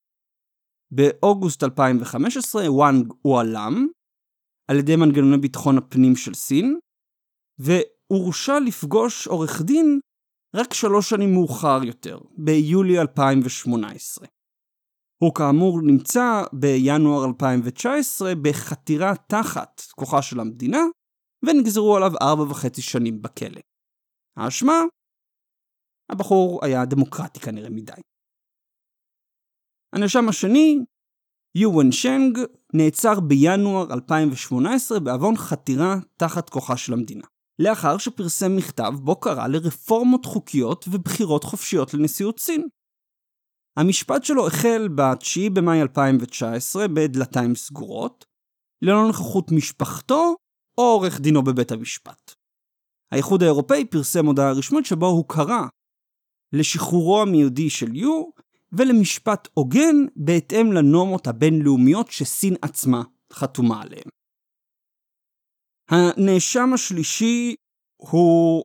באוגוסט 0.91 1.63
2015 1.63 2.73
וואנג 2.73 3.13
הועלם 3.23 3.87
על 4.71 4.77
ידי 4.77 4.97
מנגנוני 4.97 5.39
ביטחון 5.39 5.79
הפנים 5.79 6.17
של 6.17 6.35
סין, 6.35 6.79
והורשע 7.59 8.61
לפגוש 8.67 9.27
עורך 9.27 9.63
דין 9.63 10.01
רק 10.55 10.75
שלוש 10.75 11.11
שנים 11.11 11.33
מאוחר 11.33 11.81
יותר, 11.85 12.19
ביולי 12.39 13.01
2018. 13.01 14.27
הוא 15.23 15.35
כאמור 15.35 15.81
נמצא 15.83 16.43
בינואר 16.53 17.25
2019 17.25 18.33
בחתירה 18.43 19.13
תחת 19.29 19.81
כוחה 19.95 20.23
של 20.23 20.41
המדינה, 20.41 20.81
ונגזרו 21.43 21.97
עליו 21.97 22.13
ארבע 22.23 22.43
וחצי 22.43 22.83
שנים 22.83 23.23
בכלא. 23.23 23.61
האשמה? 24.37 24.81
הבחור 26.11 26.65
היה 26.65 26.85
דמוקרטי 26.85 27.41
כנראה 27.41 27.71
מדי. 27.71 27.93
הנאשם 29.95 30.29
השני, 30.29 30.79
יואן 31.57 31.93
שנג, 31.93 32.39
נעצר 32.75 33.21
בינואר 33.21 33.95
2018 33.95 35.01
בעוון 35.01 35.37
חתירה 35.37 35.95
תחת 36.17 36.51
כוחה 36.51 36.77
של 36.77 36.93
המדינה. 36.93 37.27
לאחר 37.59 37.99
שפרסם 37.99 38.57
מכתב 38.57 38.93
בו 39.03 39.21
קרא 39.21 39.47
לרפורמות 39.47 40.25
חוקיות 40.25 40.85
ובחירות 40.91 41.45
חופשיות 41.45 41.95
לנשיאות 41.95 42.39
סין. 42.41 42.69
המשפט 43.77 44.25
שלו 44.25 44.47
החל 44.47 44.89
ב-9 44.95 45.51
במאי 45.53 45.83
2019 45.83 46.89
בדלתיים 46.89 47.55
סגורות, 47.55 48.25
ללא 48.83 49.07
נוכחות 49.07 49.53
משפחתו 49.53 50.37
או 50.79 50.83
עורך 50.83 51.21
דינו 51.21 51.45
בבית 51.45 51.73
המשפט. 51.73 52.35
האיחוד 53.13 53.43
האירופאי 53.43 53.85
פרסם 53.85 54.27
הודעה 54.27 54.53
רשמית 54.53 54.87
שבו 54.87 55.07
הוא 55.07 55.25
קרא 55.29 55.63
לשחרורו 56.53 57.23
המיידי 57.23 57.71
של 57.71 57.97
יו 57.97 58.25
ולמשפט 58.73 59.49
הוגן 59.55 59.97
בהתאם 60.17 60.73
לנורמות 60.73 61.27
הבינלאומיות 61.27 62.11
שסין 62.11 62.55
עצמה 62.63 63.03
חתומה 63.33 63.83
עליהן. 63.83 64.09
הנאשם 65.91 66.73
השלישי 66.75 67.55
הוא 67.97 68.65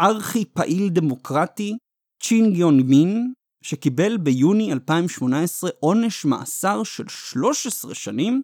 ארכי 0.00 0.44
פעיל 0.44 0.88
דמוקרטי 0.88 1.76
צ'ין 2.22 2.52
גיון 2.52 2.80
מין, 2.80 3.32
שקיבל 3.64 4.16
ביוני 4.16 4.72
2018 4.72 5.70
עונש 5.80 6.24
מאסר 6.24 6.82
של 6.84 7.08
13 7.08 7.94
שנים 7.94 8.42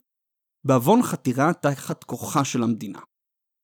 בעוון 0.67 1.03
חתירה 1.03 1.53
תחת 1.55 2.05
כוחה 2.05 2.45
של 2.45 2.63
המדינה. 2.63 3.01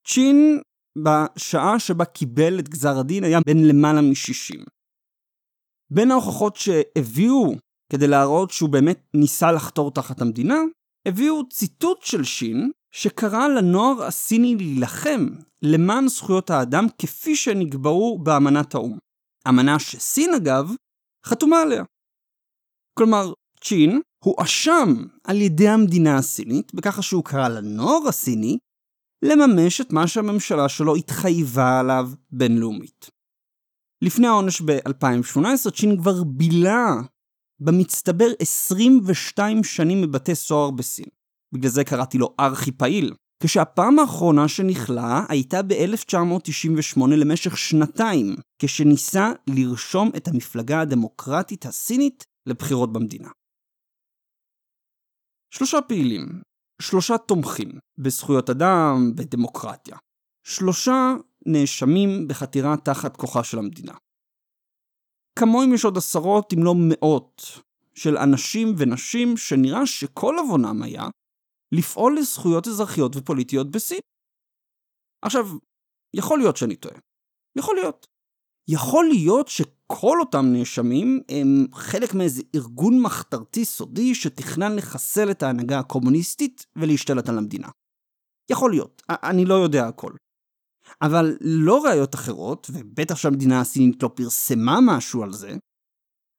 צ'ין, 0.07 0.61
בשעה 0.97 1.79
שבה 1.79 2.05
קיבל 2.05 2.59
את 2.59 2.69
גזר 2.69 2.99
הדין, 2.99 3.23
היה 3.23 3.39
בן 3.45 3.57
למעלה 3.57 4.01
מ-60. 4.01 4.65
בין 5.93 6.11
ההוכחות 6.11 6.55
שהביאו 6.55 7.55
כדי 7.91 8.07
להראות 8.07 8.51
שהוא 8.51 8.69
באמת 8.69 8.99
ניסה 9.13 9.51
לחתור 9.51 9.91
תחת 9.91 10.21
המדינה, 10.21 10.55
הביאו 11.07 11.49
ציטוט 11.49 12.01
של 12.01 12.23
שין, 12.23 12.71
שקרא 12.91 13.47
לנוער 13.47 14.03
הסיני 14.03 14.55
להילחם 14.55 15.27
למען 15.61 16.07
זכויות 16.07 16.49
האדם 16.49 16.85
כפי 16.97 17.35
שנקבעו 17.35 18.19
באמנת 18.23 18.75
האו"ם. 18.75 18.97
אמנה 19.47 19.79
שסין 19.79 20.33
אגב 20.33 20.71
חתומה 21.25 21.61
עליה. 21.61 21.83
כלומר, 22.93 23.33
צ'ין 23.63 24.01
הואשם 24.23 24.89
על 25.23 25.41
ידי 25.41 25.67
המדינה 25.67 26.17
הסינית 26.17 26.73
בככה 26.73 27.01
שהוא 27.01 27.23
קרא 27.23 27.47
לנוער 27.47 28.07
הסיני 28.07 28.57
לממש 29.25 29.81
את 29.81 29.93
מה 29.93 30.07
שהממשלה 30.07 30.69
שלו 30.69 30.95
התחייבה 30.95 31.79
עליו 31.79 32.09
בינלאומית. 32.31 33.09
לפני 34.03 34.27
העונש 34.27 34.61
ב-2018 34.61 35.71
צ'ין 35.71 35.97
כבר 36.01 36.23
בילה 36.23 36.87
במצטבר 37.59 38.27
22 38.39 39.63
שנים 39.63 40.01
בבתי 40.01 40.35
סוהר 40.35 40.71
בסין. 40.71 41.20
בגלל 41.53 41.71
זה 41.71 41.83
קראתי 41.83 42.17
לו 42.17 42.35
ארכי 42.39 42.71
פעיל. 42.71 43.13
כשהפעם 43.43 43.99
האחרונה 43.99 44.47
שנכלא 44.47 45.01
הייתה 45.29 45.61
ב-1998 45.63 46.99
למשך 47.17 47.57
שנתיים, 47.57 48.35
כשניסה 48.59 49.31
לרשום 49.47 50.11
את 50.17 50.27
המפלגה 50.27 50.81
הדמוקרטית 50.81 51.65
הסינית 51.65 52.23
לבחירות 52.45 52.93
במדינה. 52.93 53.29
שלושה 55.53 55.81
פעילים, 55.81 56.41
שלושה 56.81 57.17
תומכים 57.17 57.69
בזכויות 57.97 58.49
אדם, 58.49 59.11
בדמוקרטיה. 59.15 59.97
שלושה 60.47 61.13
נאשמים 61.45 62.27
בחתירה 62.27 62.77
תחת 62.77 63.17
כוחה 63.17 63.43
של 63.43 63.59
המדינה. 63.59 63.93
כמוהם 65.39 65.73
יש 65.73 65.85
עוד 65.85 65.97
עשרות 65.97 66.53
אם 66.53 66.63
לא 66.63 66.73
מאות 66.77 67.41
של 67.95 68.17
אנשים 68.17 68.75
ונשים 68.77 69.37
שנראה 69.37 69.85
שכל 69.85 70.35
עוונם 70.39 70.83
היה 70.83 71.03
לפעול 71.71 72.17
לזכויות 72.17 72.67
אזרחיות 72.67 73.15
ופוליטיות 73.15 73.71
בסין. 73.71 73.99
עכשיו, 75.25 75.45
יכול 76.15 76.39
להיות 76.39 76.57
שאני 76.57 76.75
טועה. 76.75 76.95
יכול 77.57 77.75
להיות. 77.75 78.07
יכול 78.69 79.05
להיות 79.05 79.47
שכל 79.47 80.17
אותם 80.19 80.45
נאשמים 80.53 81.21
הם 81.29 81.65
חלק 81.73 82.13
מאיזה 82.13 82.41
ארגון 82.55 83.01
מחתרתי 83.01 83.65
סודי 83.65 84.15
שתכנן 84.15 84.75
לחסל 84.75 85.31
את 85.31 85.43
ההנהגה 85.43 85.79
הקומוניסטית 85.79 86.65
ולהשתלט 86.75 87.29
על 87.29 87.37
המדינה. 87.37 87.69
יכול 88.51 88.71
להיות, 88.71 89.01
אני 89.09 89.45
לא 89.45 89.53
יודע 89.53 89.87
הכל. 89.87 90.11
אבל 91.01 91.37
לא 91.41 91.83
ראיות 91.85 92.15
אחרות, 92.15 92.67
ובטח 92.73 93.15
שהמדינה 93.15 93.61
הסינית 93.61 94.03
לא 94.03 94.09
פרסמה 94.15 94.79
משהו 94.81 95.23
על 95.23 95.33
זה, 95.33 95.57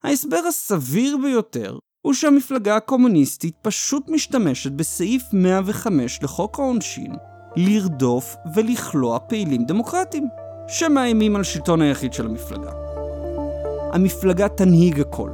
ההסבר 0.05 0.41
הסביר 0.49 1.17
ביותר 1.23 1.79
הוא 2.03 2.15
שהמפלגה 2.15 2.77
הקומוניסטית 2.77 3.55
פשוט 3.63 4.09
משתמשת 4.09 4.73
בסעיף 4.73 5.23
105 5.33 6.23
לחוק 6.23 6.59
העונשין 6.59 7.17
לרדוף 7.57 8.37
ולכלוא 8.55 9.19
פעילים 9.19 9.65
דמוקרטיים, 9.65 10.29
שמאיימים 10.69 11.37
על 11.37 11.43
שלטון 11.43 11.83
היחיד 11.83 12.13
של 12.13 12.27
המפלגה. 12.27 12.71
המפלגה 13.93 14.49
תנהיג 14.49 15.01
הכל, 15.01 15.31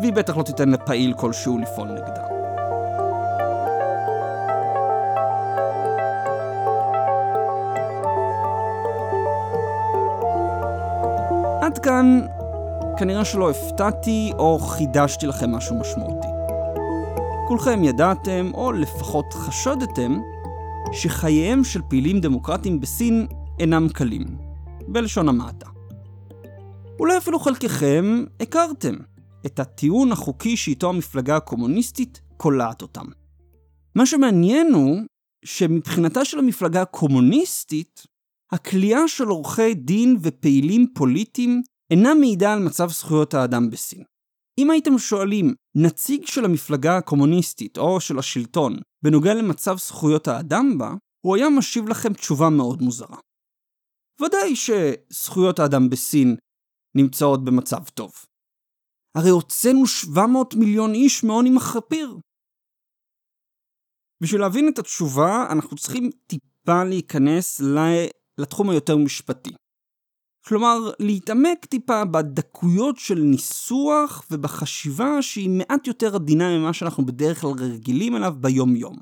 והיא 0.00 0.12
בטח 0.12 0.36
לא 0.36 0.42
תיתן 0.42 0.68
לפעיל 0.68 1.14
כלשהו 1.16 1.58
לפעול 1.58 1.88
נגדה. 1.88 2.24
עד 11.60 11.78
כאן 11.78 12.20
כנראה 13.00 13.24
שלא 13.24 13.50
הפתעתי 13.50 14.32
או 14.38 14.58
חידשתי 14.58 15.26
לכם 15.26 15.50
משהו 15.50 15.80
משמעותי. 15.80 16.26
כולכם 17.48 17.84
ידעתם, 17.84 18.50
או 18.54 18.72
לפחות 18.72 19.32
חשדתם, 19.32 20.18
שחייהם 20.92 21.64
של 21.64 21.80
פעילים 21.88 22.20
דמוקרטיים 22.20 22.80
בסין 22.80 23.26
אינם 23.60 23.88
קלים, 23.88 24.24
בלשון 24.88 25.28
המעטה. 25.28 25.66
אולי 26.98 27.16
אפילו 27.16 27.38
חלקכם 27.38 28.24
הכרתם 28.40 28.94
את 29.46 29.60
הטיעון 29.60 30.12
החוקי 30.12 30.56
שאיתו 30.56 30.88
המפלגה 30.88 31.36
הקומוניסטית 31.36 32.20
קולעת 32.36 32.82
אותם. 32.82 33.06
מה 33.94 34.06
שמעניין 34.06 34.72
הוא 34.74 35.00
שמבחינתה 35.44 36.24
של 36.24 36.38
המפלגה 36.38 36.82
הקומוניסטית, 36.82 38.06
הכליאה 38.52 39.08
של 39.08 39.26
עורכי 39.26 39.74
דין 39.74 40.16
ופעילים 40.22 40.86
פוליטיים 40.94 41.62
אינה 41.90 42.14
מעידה 42.14 42.52
על 42.52 42.58
מצב 42.58 42.88
זכויות 42.88 43.34
האדם 43.34 43.70
בסין. 43.70 44.04
אם 44.58 44.70
הייתם 44.70 44.98
שואלים 44.98 45.54
נציג 45.76 46.26
של 46.26 46.44
המפלגה 46.44 46.96
הקומוניסטית 46.96 47.78
או 47.78 48.00
של 48.00 48.18
השלטון 48.18 48.76
בנוגע 49.04 49.34
למצב 49.34 49.76
זכויות 49.76 50.28
האדם 50.28 50.78
בה, 50.78 50.90
הוא 51.26 51.36
היה 51.36 51.46
משיב 51.58 51.88
לכם 51.88 52.12
תשובה 52.14 52.50
מאוד 52.56 52.82
מוזרה. 52.82 53.18
ודאי 54.22 54.56
שזכויות 54.56 55.58
האדם 55.58 55.90
בסין 55.90 56.36
נמצאות 56.96 57.44
במצב 57.44 57.84
טוב. 57.94 58.12
הרי 59.16 59.30
הוצאנו 59.30 59.86
700 59.86 60.54
מיליון 60.54 60.94
איש 60.94 61.24
מעוני 61.24 61.50
מחפיר. 61.50 62.18
בשביל 64.22 64.40
להבין 64.40 64.68
את 64.72 64.78
התשובה, 64.78 65.46
אנחנו 65.52 65.76
צריכים 65.76 66.10
טיפה 66.26 66.84
להיכנס 66.84 67.60
לתחום 68.38 68.70
היותר 68.70 68.96
משפטי. 68.96 69.50
כלומר, 70.46 70.90
להתעמק 70.98 71.64
טיפה 71.64 72.04
בדקויות 72.04 72.96
של 72.96 73.18
ניסוח 73.18 74.26
ובחשיבה 74.30 75.22
שהיא 75.22 75.50
מעט 75.50 75.86
יותר 75.86 76.14
עדינה 76.14 76.58
ממה 76.58 76.72
שאנחנו 76.72 77.06
בדרך 77.06 77.40
כלל 77.40 77.50
רגילים 77.50 78.16
אליו 78.16 78.34
ביום-יום. 78.40 78.96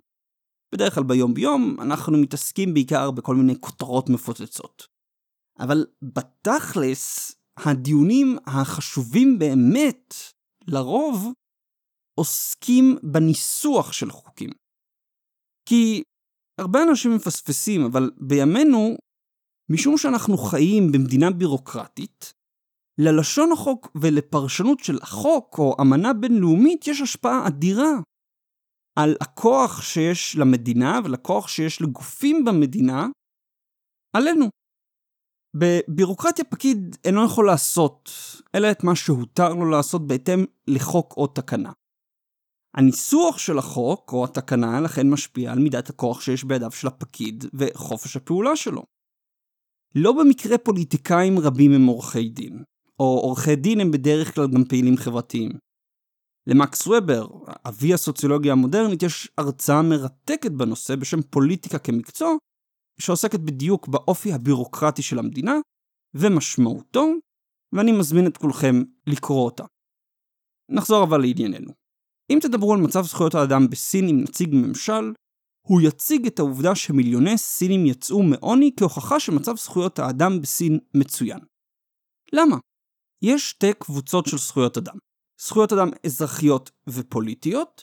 בדרך 0.75 0.95
כלל 0.95 1.05
ביום-יום 1.05 1.77
אנחנו 1.81 2.19
מתעסקים 2.19 2.75
בעיקר 2.75 3.11
בכל 3.11 3.35
מיני 3.37 3.61
כותרות 3.61 4.09
מפוצצות. 4.09 4.87
אבל 5.61 5.87
בתכלס, 6.03 7.35
הדיונים 7.57 8.37
החשובים 8.47 9.39
באמת, 9.39 10.15
לרוב, 10.67 11.33
עוסקים 12.19 12.97
בניסוח 13.03 13.93
של 13.93 14.11
חוקים. 14.11 14.51
כי 15.69 16.03
הרבה 16.61 16.83
אנשים 16.83 17.15
מפספסים, 17.15 17.85
אבל 17.85 18.11
בימינו 18.17 18.97
משום 19.71 19.99
שאנחנו 19.99 20.39
חיים 20.39 20.93
במדינה 20.93 21.31
בירוקרטית, 21.31 22.33
ללשון 23.01 23.53
החוק 23.53 23.89
ולפרשנות 24.01 24.79
של 24.81 24.99
החוק 25.03 25.59
או 25.59 25.77
אמנה 25.81 26.13
בינלאומית 26.13 26.87
יש 26.87 27.01
השפעה 27.01 27.47
אדירה 27.47 27.93
על 28.99 29.17
הכוח 29.21 29.83
שיש 29.83 30.37
למדינה 30.37 31.01
ולכוח 31.05 31.49
שיש 31.49 31.83
לגופים 31.83 32.45
במדינה 32.45 33.07
עלינו. 34.17 34.49
בבירוקרטיה 35.57 36.45
פקיד 36.45 36.97
אינו 37.05 37.25
יכול 37.25 37.47
לעשות, 37.47 38.11
אלא 38.55 38.71
את 38.71 38.85
מה 38.85 38.97
שהותר 38.97 39.55
לו 39.55 39.71
לעשות 39.71 40.07
בהתאם 40.07 40.45
לחוק 40.69 41.15
או 41.17 41.27
תקנה. 41.27 41.73
הניסוח 42.77 43.39
של 43.39 43.59
החוק 43.59 44.13
או 44.13 44.25
התקנה 44.25 44.81
לכן 44.81 45.11
משפיע 45.11 45.53
על 45.53 45.59
מידת 45.59 45.91
הכוח 45.91 46.21
שיש 46.21 46.45
בידיו 46.45 46.71
של 46.71 46.87
הפקיד 46.87 47.45
וחופש 47.55 48.17
הפעולה 48.17 48.57
שלו. 48.57 48.83
לא 49.95 50.13
במקרה 50.13 50.59
פוליטיקאים 50.59 51.39
רבים 51.39 51.73
הם 51.73 51.87
עורכי 51.87 52.29
דין, 52.29 52.63
או 53.01 53.05
עורכי 53.05 53.57
דין 53.57 53.81
הם 53.81 53.91
בדרך 53.91 54.35
כלל 54.35 54.47
גם 54.55 54.65
פעילים 54.65 54.97
חברתיים. 54.97 55.51
למקס 56.47 56.87
וובר, 56.87 57.29
אבי 57.69 57.95
הסוציולוגיה 57.95 58.53
המודרנית, 58.53 59.03
יש 59.03 59.29
הרצאה 59.39 59.83
מרתקת 59.83 60.51
בנושא 60.51 60.97
בשם 60.97 61.23
פוליטיקה 61.23 61.79
כמקצוע, 61.79 62.35
שעוסקת 63.01 63.41
בדיוק 63.41 63.89
באופי 63.89 64.33
הבירוקרטי 64.33 65.03
של 65.03 65.19
המדינה 65.19 65.55
ומשמעותו, 66.15 67.07
ואני 67.75 67.93
מזמין 67.93 68.27
את 68.27 68.37
כולכם 68.37 68.83
לקרוא 69.07 69.45
אותה. 69.45 69.65
נחזור 70.71 71.05
אבל 71.05 71.21
לענייננו. 71.21 71.73
אם 72.33 72.39
תדברו 72.43 72.75
על 72.75 72.81
מצב 72.81 73.03
זכויות 73.03 73.35
האדם 73.35 73.71
בסין 73.71 74.09
עם 74.09 74.21
נציג 74.21 74.49
ממשל, 74.53 75.13
הוא 75.69 75.81
יציג 75.81 76.27
את 76.27 76.39
העובדה 76.39 76.75
שמיליוני 76.75 77.39
סינים 77.39 77.87
יצאו 77.87 78.23
מעוני 78.23 78.71
כהוכחה 78.79 79.21
שמצב 79.21 79.57
זכויות 79.57 79.99
האדם 79.99 80.41
בסין 80.41 80.79
מצוין. 80.95 81.39
למה? 82.33 82.57
יש 83.23 83.51
שתי 83.51 83.75
קבוצות 83.79 84.27
של 84.27 84.39
זכויות 84.39 84.77
אדם. 84.77 84.97
זכויות 85.41 85.73
אדם 85.73 85.89
אזרחיות 86.07 86.71
ופוליטיות, 86.89 87.83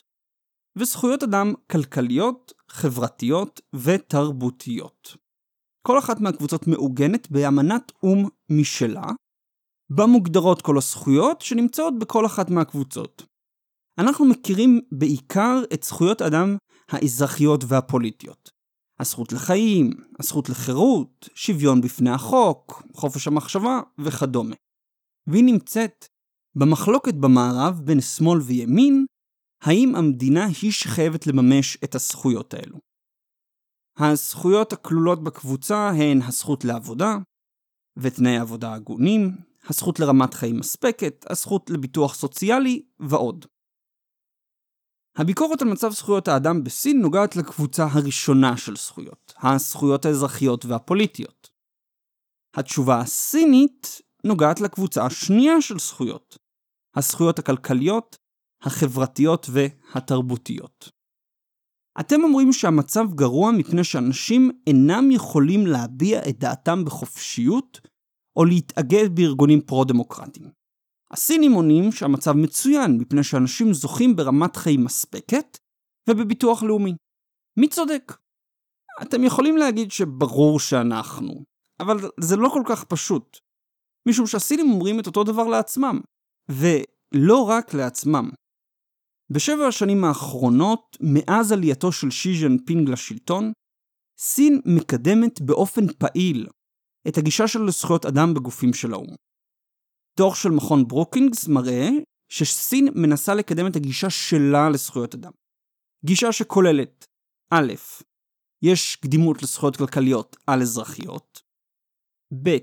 וזכויות 0.78 1.22
אדם 1.22 1.52
כלכליות, 1.72 2.52
חברתיות 2.68 3.60
ותרבותיות. 3.74 5.16
כל 5.86 5.98
אחת 5.98 6.20
מהקבוצות 6.20 6.66
מעוגנת 6.66 7.30
באמנת 7.30 7.92
או"ם 8.02 8.28
משלה, 8.50 9.06
בה 9.90 10.06
מוגדרות 10.06 10.62
כל 10.62 10.78
הזכויות 10.78 11.40
שנמצאות 11.40 11.98
בכל 11.98 12.26
אחת 12.26 12.50
מהקבוצות. 12.50 13.26
אנחנו 13.98 14.24
מכירים 14.24 14.80
בעיקר 14.92 15.62
את 15.74 15.82
זכויות 15.82 16.22
אדם 16.22 16.56
האזרחיות 16.88 17.64
והפוליטיות. 17.68 18.50
הזכות 19.00 19.32
לחיים, 19.32 19.90
הזכות 20.20 20.48
לחירות, 20.48 21.28
שוויון 21.34 21.80
בפני 21.80 22.10
החוק, 22.10 22.82
חופש 22.94 23.26
המחשבה 23.26 23.80
וכדומה. 23.98 24.54
והיא 25.26 25.44
נמצאת 25.44 26.06
במחלוקת 26.54 27.14
במערב 27.14 27.80
בין 27.84 28.00
שמאל 28.00 28.40
וימין, 28.40 29.06
האם 29.62 29.94
המדינה 29.96 30.46
היא 30.62 30.72
שחייבת 30.72 31.26
לממש 31.26 31.78
את 31.84 31.94
הזכויות 31.94 32.54
האלו. 32.54 32.78
הזכויות 33.98 34.72
הכלולות 34.72 35.24
בקבוצה 35.24 35.88
הן 35.88 36.22
הזכות 36.22 36.64
לעבודה, 36.64 37.16
ותנאי 37.96 38.36
עבודה 38.36 38.74
הגונים, 38.74 39.30
הזכות 39.68 40.00
לרמת 40.00 40.34
חיים 40.34 40.58
מספקת, 40.58 41.24
הזכות 41.30 41.70
לביטוח 41.70 42.14
סוציאלי 42.14 42.82
ועוד. 43.00 43.46
הביקורת 45.18 45.62
על 45.62 45.68
מצב 45.68 45.90
זכויות 45.90 46.28
האדם 46.28 46.64
בסין 46.64 47.00
נוגעת 47.00 47.36
לקבוצה 47.36 47.86
הראשונה 47.90 48.56
של 48.56 48.76
זכויות, 48.76 49.34
הזכויות 49.42 50.04
האזרחיות 50.04 50.64
והפוליטיות. 50.64 51.50
התשובה 52.56 53.00
הסינית 53.00 54.00
נוגעת 54.24 54.60
לקבוצה 54.60 55.06
השנייה 55.06 55.60
של 55.60 55.78
זכויות, 55.78 56.38
הזכויות 56.96 57.38
הכלכליות, 57.38 58.16
החברתיות 58.62 59.46
והתרבותיות. 59.52 60.90
אתם 62.00 62.24
אומרים 62.24 62.52
שהמצב 62.52 63.14
גרוע 63.14 63.52
מפני 63.52 63.84
שאנשים 63.84 64.50
אינם 64.66 65.10
יכולים 65.10 65.66
להביע 65.66 66.28
את 66.28 66.38
דעתם 66.38 66.84
בחופשיות 66.84 67.80
או 68.36 68.44
להתאגד 68.44 69.14
בארגונים 69.14 69.60
פרו-דמוקרטיים. 69.60 70.55
הסינים 71.10 71.52
עונים 71.52 71.92
שהמצב 71.92 72.32
מצוין 72.32 72.98
מפני 72.98 73.24
שאנשים 73.24 73.72
זוכים 73.72 74.16
ברמת 74.16 74.56
חיים 74.56 74.84
מספקת 74.84 75.58
ובביטוח 76.10 76.62
לאומי. 76.62 76.94
מי 77.58 77.68
צודק? 77.68 78.12
אתם 79.02 79.24
יכולים 79.24 79.56
להגיד 79.56 79.90
שברור 79.90 80.60
שאנחנו, 80.60 81.44
אבל 81.80 81.96
זה 82.20 82.36
לא 82.36 82.48
כל 82.48 82.62
כך 82.68 82.84
פשוט. 82.84 83.38
משום 84.08 84.26
שהסינים 84.26 84.70
אומרים 84.70 85.00
את 85.00 85.06
אותו 85.06 85.24
דבר 85.24 85.44
לעצמם, 85.44 86.00
ולא 86.50 87.42
רק 87.48 87.74
לעצמם. 87.74 88.30
בשבע 89.30 89.66
השנים 89.66 90.04
האחרונות, 90.04 90.96
מאז 91.00 91.52
עלייתו 91.52 91.92
של 91.92 92.10
שי 92.10 92.40
ג'ינפינג 92.40 92.88
לשלטון, 92.88 93.52
סין 94.18 94.60
מקדמת 94.64 95.40
באופן 95.40 95.92
פעיל 95.98 96.46
את 97.08 97.18
הגישה 97.18 97.48
של 97.48 97.70
זכויות 97.70 98.06
אדם 98.06 98.34
בגופים 98.34 98.72
של 98.72 98.92
האו"ם. 98.92 99.25
דוח 100.16 100.34
של 100.34 100.48
מכון 100.48 100.88
ברוקינגס 100.88 101.48
מראה 101.48 101.88
שסין 102.28 102.88
מנסה 102.94 103.34
לקדם 103.34 103.66
את 103.66 103.76
הגישה 103.76 104.10
שלה 104.10 104.70
לזכויות 104.70 105.14
אדם. 105.14 105.32
גישה 106.04 106.32
שכוללת 106.32 107.06
א', 107.50 107.72
יש 108.62 108.96
קדימות 108.96 109.42
לזכויות 109.42 109.76
כלכליות 109.76 110.36
על 110.46 110.62
אזרחיות, 110.62 111.42
ב', 112.42 112.56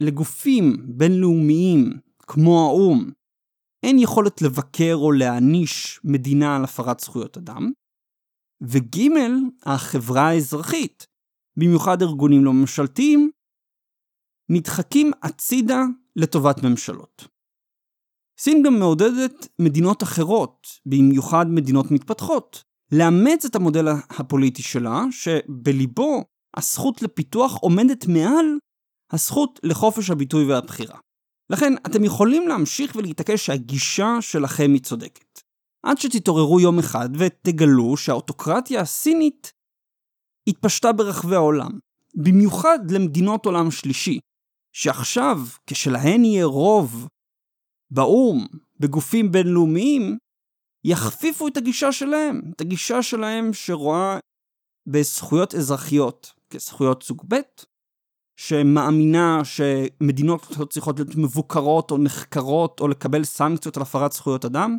לגופים 0.00 0.76
בינלאומיים 0.96 2.00
כמו 2.18 2.60
האו"ם 2.60 3.10
אין 3.82 3.98
יכולת 3.98 4.42
לבקר 4.42 4.94
או 4.94 5.12
להעניש 5.12 6.00
מדינה 6.04 6.56
על 6.56 6.64
הפרת 6.64 7.00
זכויות 7.00 7.36
אדם, 7.36 7.72
וג', 8.62 8.98
החברה 9.66 10.28
האזרחית 10.28 11.06
במיוחד 11.56 12.02
ארגונים 12.02 12.44
לא 12.44 12.52
ממשלתיים, 12.52 13.30
נדחקים 14.50 15.10
הצידה 15.22 15.82
לטובת 16.16 16.62
ממשלות. 16.62 17.28
סין 18.38 18.62
גם 18.62 18.78
מעודדת 18.78 19.48
מדינות 19.58 20.02
אחרות, 20.02 20.66
במיוחד 20.86 21.46
מדינות 21.48 21.90
מתפתחות, 21.90 22.64
לאמץ 22.92 23.44
את 23.44 23.54
המודל 23.56 23.88
הפוליטי 23.88 24.62
שלה, 24.62 25.02
שבליבו 25.10 26.24
הזכות 26.56 27.02
לפיתוח 27.02 27.56
עומדת 27.60 28.06
מעל 28.06 28.58
הזכות 29.12 29.60
לחופש 29.62 30.10
הביטוי 30.10 30.44
והבחירה. 30.44 30.98
לכן, 31.50 31.72
אתם 31.86 32.04
יכולים 32.04 32.48
להמשיך 32.48 32.96
ולהתעקש 32.96 33.46
שהגישה 33.46 34.16
שלכם 34.20 34.70
היא 34.72 34.80
צודקת. 34.80 35.40
עד 35.82 35.98
שתתעוררו 35.98 36.60
יום 36.60 36.78
אחד 36.78 37.08
ותגלו 37.18 37.96
שהאוטוקרטיה 37.96 38.80
הסינית 38.80 39.52
התפשטה 40.46 40.92
ברחבי 40.92 41.34
העולם, 41.34 41.70
במיוחד 42.14 42.78
למדינות 42.90 43.46
עולם 43.46 43.70
שלישי, 43.70 44.20
שעכשיו, 44.72 45.38
כשלהן 45.66 46.24
יהיה 46.24 46.44
רוב 46.44 47.08
באו"ם, 47.90 48.46
בגופים 48.80 49.32
בינלאומיים, 49.32 50.18
יכפיפו 50.84 51.48
את 51.48 51.56
הגישה 51.56 51.92
שלהם, 51.92 52.40
את 52.56 52.60
הגישה 52.60 53.02
שלהם 53.02 53.52
שרואה 53.52 54.18
בזכויות 54.86 55.54
אזרחיות 55.54 56.32
כזכויות 56.50 57.02
סוג 57.02 57.24
ב', 57.28 57.40
שמאמינה 58.36 59.40
שמדינות 59.44 60.46
לא 60.58 60.64
צריכות 60.64 60.98
להיות 60.98 61.16
מבוקרות 61.16 61.90
או 61.90 61.98
נחקרות 61.98 62.80
או 62.80 62.88
לקבל 62.88 63.24
סנקציות 63.24 63.76
על 63.76 63.82
הפרת 63.82 64.12
זכויות 64.12 64.44
אדם, 64.44 64.78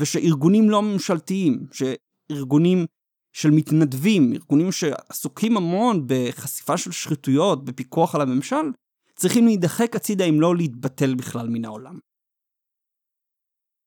ושארגונים 0.00 0.70
לא 0.70 0.82
ממשלתיים, 0.82 1.66
שארגונים 1.72 2.86
של 3.32 3.50
מתנדבים, 3.50 4.32
ארגונים 4.32 4.72
שעסוקים 4.72 5.56
המון 5.56 6.06
בחשיפה 6.06 6.76
של 6.76 6.92
שחיתויות, 6.92 7.64
בפיקוח 7.64 8.14
על 8.14 8.20
הממשל, 8.20 8.70
צריכים 9.14 9.44
להידחק 9.44 9.96
הצידה 9.96 10.24
אם 10.24 10.40
לא 10.40 10.56
להתבטל 10.56 11.14
בכלל 11.14 11.48
מן 11.48 11.64
העולם. 11.64 11.98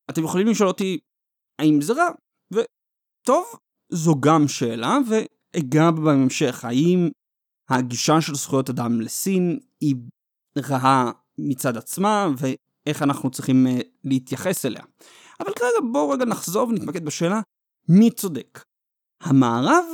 אתם 0.10 0.24
יכולים 0.24 0.48
לשאול 0.48 0.70
אותי, 0.70 1.00
האם 1.60 1.82
זה 1.82 1.94
רע? 1.94 2.10
וטוב, 2.54 3.46
זו 3.90 4.16
גם 4.20 4.48
שאלה, 4.48 4.98
ואגע 5.10 5.92
בהמשך. 5.92 6.66
האם 6.66 7.10
הגישה 7.70 8.22
של 8.22 8.36
זכויות 8.36 8.70
אדם 8.70 9.02
לסין 9.02 9.60
היא 9.82 9.96
רעה 10.58 11.12
מצד 11.38 11.78
עצמה, 11.78 12.28
ואיך 12.38 13.02
אנחנו 13.02 13.32
צריכים 13.32 13.68
uh, 13.68 13.84
להתייחס 14.04 14.66
אליה. 14.66 14.84
אבל 15.40 15.54
כרגע 15.54 15.92
בואו 15.92 16.10
רגע 16.10 16.26
נחזור 16.26 16.68
ונתמקד 16.68 17.06
בשאלה, 17.06 17.42
מי 17.90 18.12
צודק? 18.12 18.64
המערב 19.22 19.86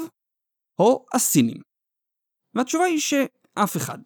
או 0.80 1.06
הסינים? 1.13 1.62
והתשובה 2.56 2.86
היא 2.86 3.00
שאף 3.00 3.78
אחד. 3.78 4.00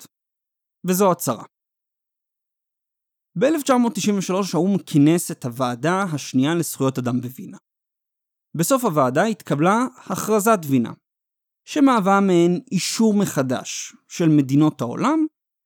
וזו 0.87 1.11
הצהרה. 1.11 1.43
ב-1993 3.39 4.33
האו"ם 4.53 4.77
כינס 4.77 5.31
את 5.31 5.45
הוועדה 5.45 6.03
השנייה 6.13 6.55
לזכויות 6.55 6.97
אדם 6.97 7.21
בווינה. 7.21 7.57
בסוף 8.57 8.83
הוועדה 8.83 9.23
התקבלה 9.23 9.77
הכרזת 10.05 10.59
וינה, 10.69 10.93
שמהווה 11.65 12.19
מעין 12.21 12.61
אישור 12.71 13.13
מחדש 13.13 13.95
של 14.07 14.29
מדינות 14.29 14.81
העולם 14.81 15.25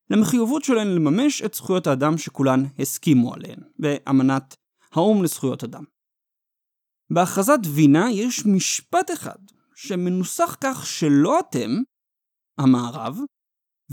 למחויבות 0.09 0.63
שלהן 0.63 0.87
לממש 0.87 1.41
את 1.41 1.53
זכויות 1.53 1.87
האדם 1.87 2.17
שכולן 2.17 2.63
הסכימו 2.79 3.33
עליהן, 3.33 3.59
באמנת 3.79 4.55
האו"ם 4.91 5.23
לזכויות 5.23 5.63
אדם. 5.63 5.83
בהכרזת 7.13 7.59
וינה 7.75 8.11
יש 8.11 8.45
משפט 8.45 9.11
אחד 9.13 9.39
שמנוסח 9.75 10.57
כך 10.61 10.85
שלא 10.85 11.39
אתם, 11.39 11.69
המערב, 12.57 13.17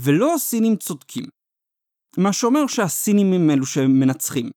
ולא 0.05 0.33
הסינים 0.33 0.75
צודקים. 0.75 1.23
מה 2.17 2.33
שאומר 2.33 2.67
שהסינים 2.67 3.33
הם 3.33 3.49
אלו 3.49 3.65
שמנצחים. 3.65 4.49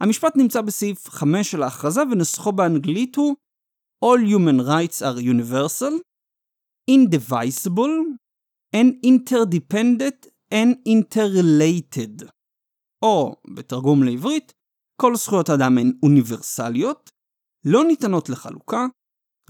המשפט 0.00 0.36
נמצא 0.36 0.60
בסעיף 0.60 1.08
5 1.08 1.50
של 1.50 1.62
ההכרזה 1.62 2.00
ונוסחו 2.12 2.52
באנגלית 2.52 3.16
הוא 3.16 3.36
All 4.04 4.20
human 4.32 4.60
rights 4.60 5.02
are 5.02 5.18
universal, 5.20 5.94
indivisible, 6.90 7.94
and 8.76 8.88
interdependent 9.04 10.26
and 10.54 10.72
interrelated. 10.88 12.30
או, 13.02 13.34
בתרגום 13.54 14.02
לעברית, 14.02 14.52
כל 15.02 15.16
זכויות 15.16 15.48
האדם 15.48 15.78
הן 15.78 15.92
אוניברסליות, 16.02 17.10
לא 17.64 17.84
ניתנות 17.84 18.28
לחלוקה, 18.28 18.86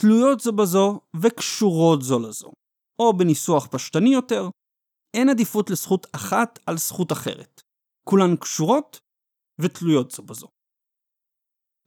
תלויות 0.01 0.41
זו 0.41 0.53
בזו 0.53 1.01
וקשורות 1.23 2.03
זו 2.03 2.19
לזו. 2.19 2.53
או 2.99 3.17
בניסוח 3.19 3.67
פשטני 3.67 4.11
יותר, 4.15 4.49
אין 5.15 5.29
עדיפות 5.29 5.71
לזכות 5.71 6.07
אחת 6.13 6.59
על 6.67 6.79
זכות 6.79 7.13
אחרת. 7.13 7.63
כולן 8.09 8.37
קשורות 8.37 9.01
ותלויות 9.61 10.11
זו 10.11 10.23
בזו. 10.23 10.49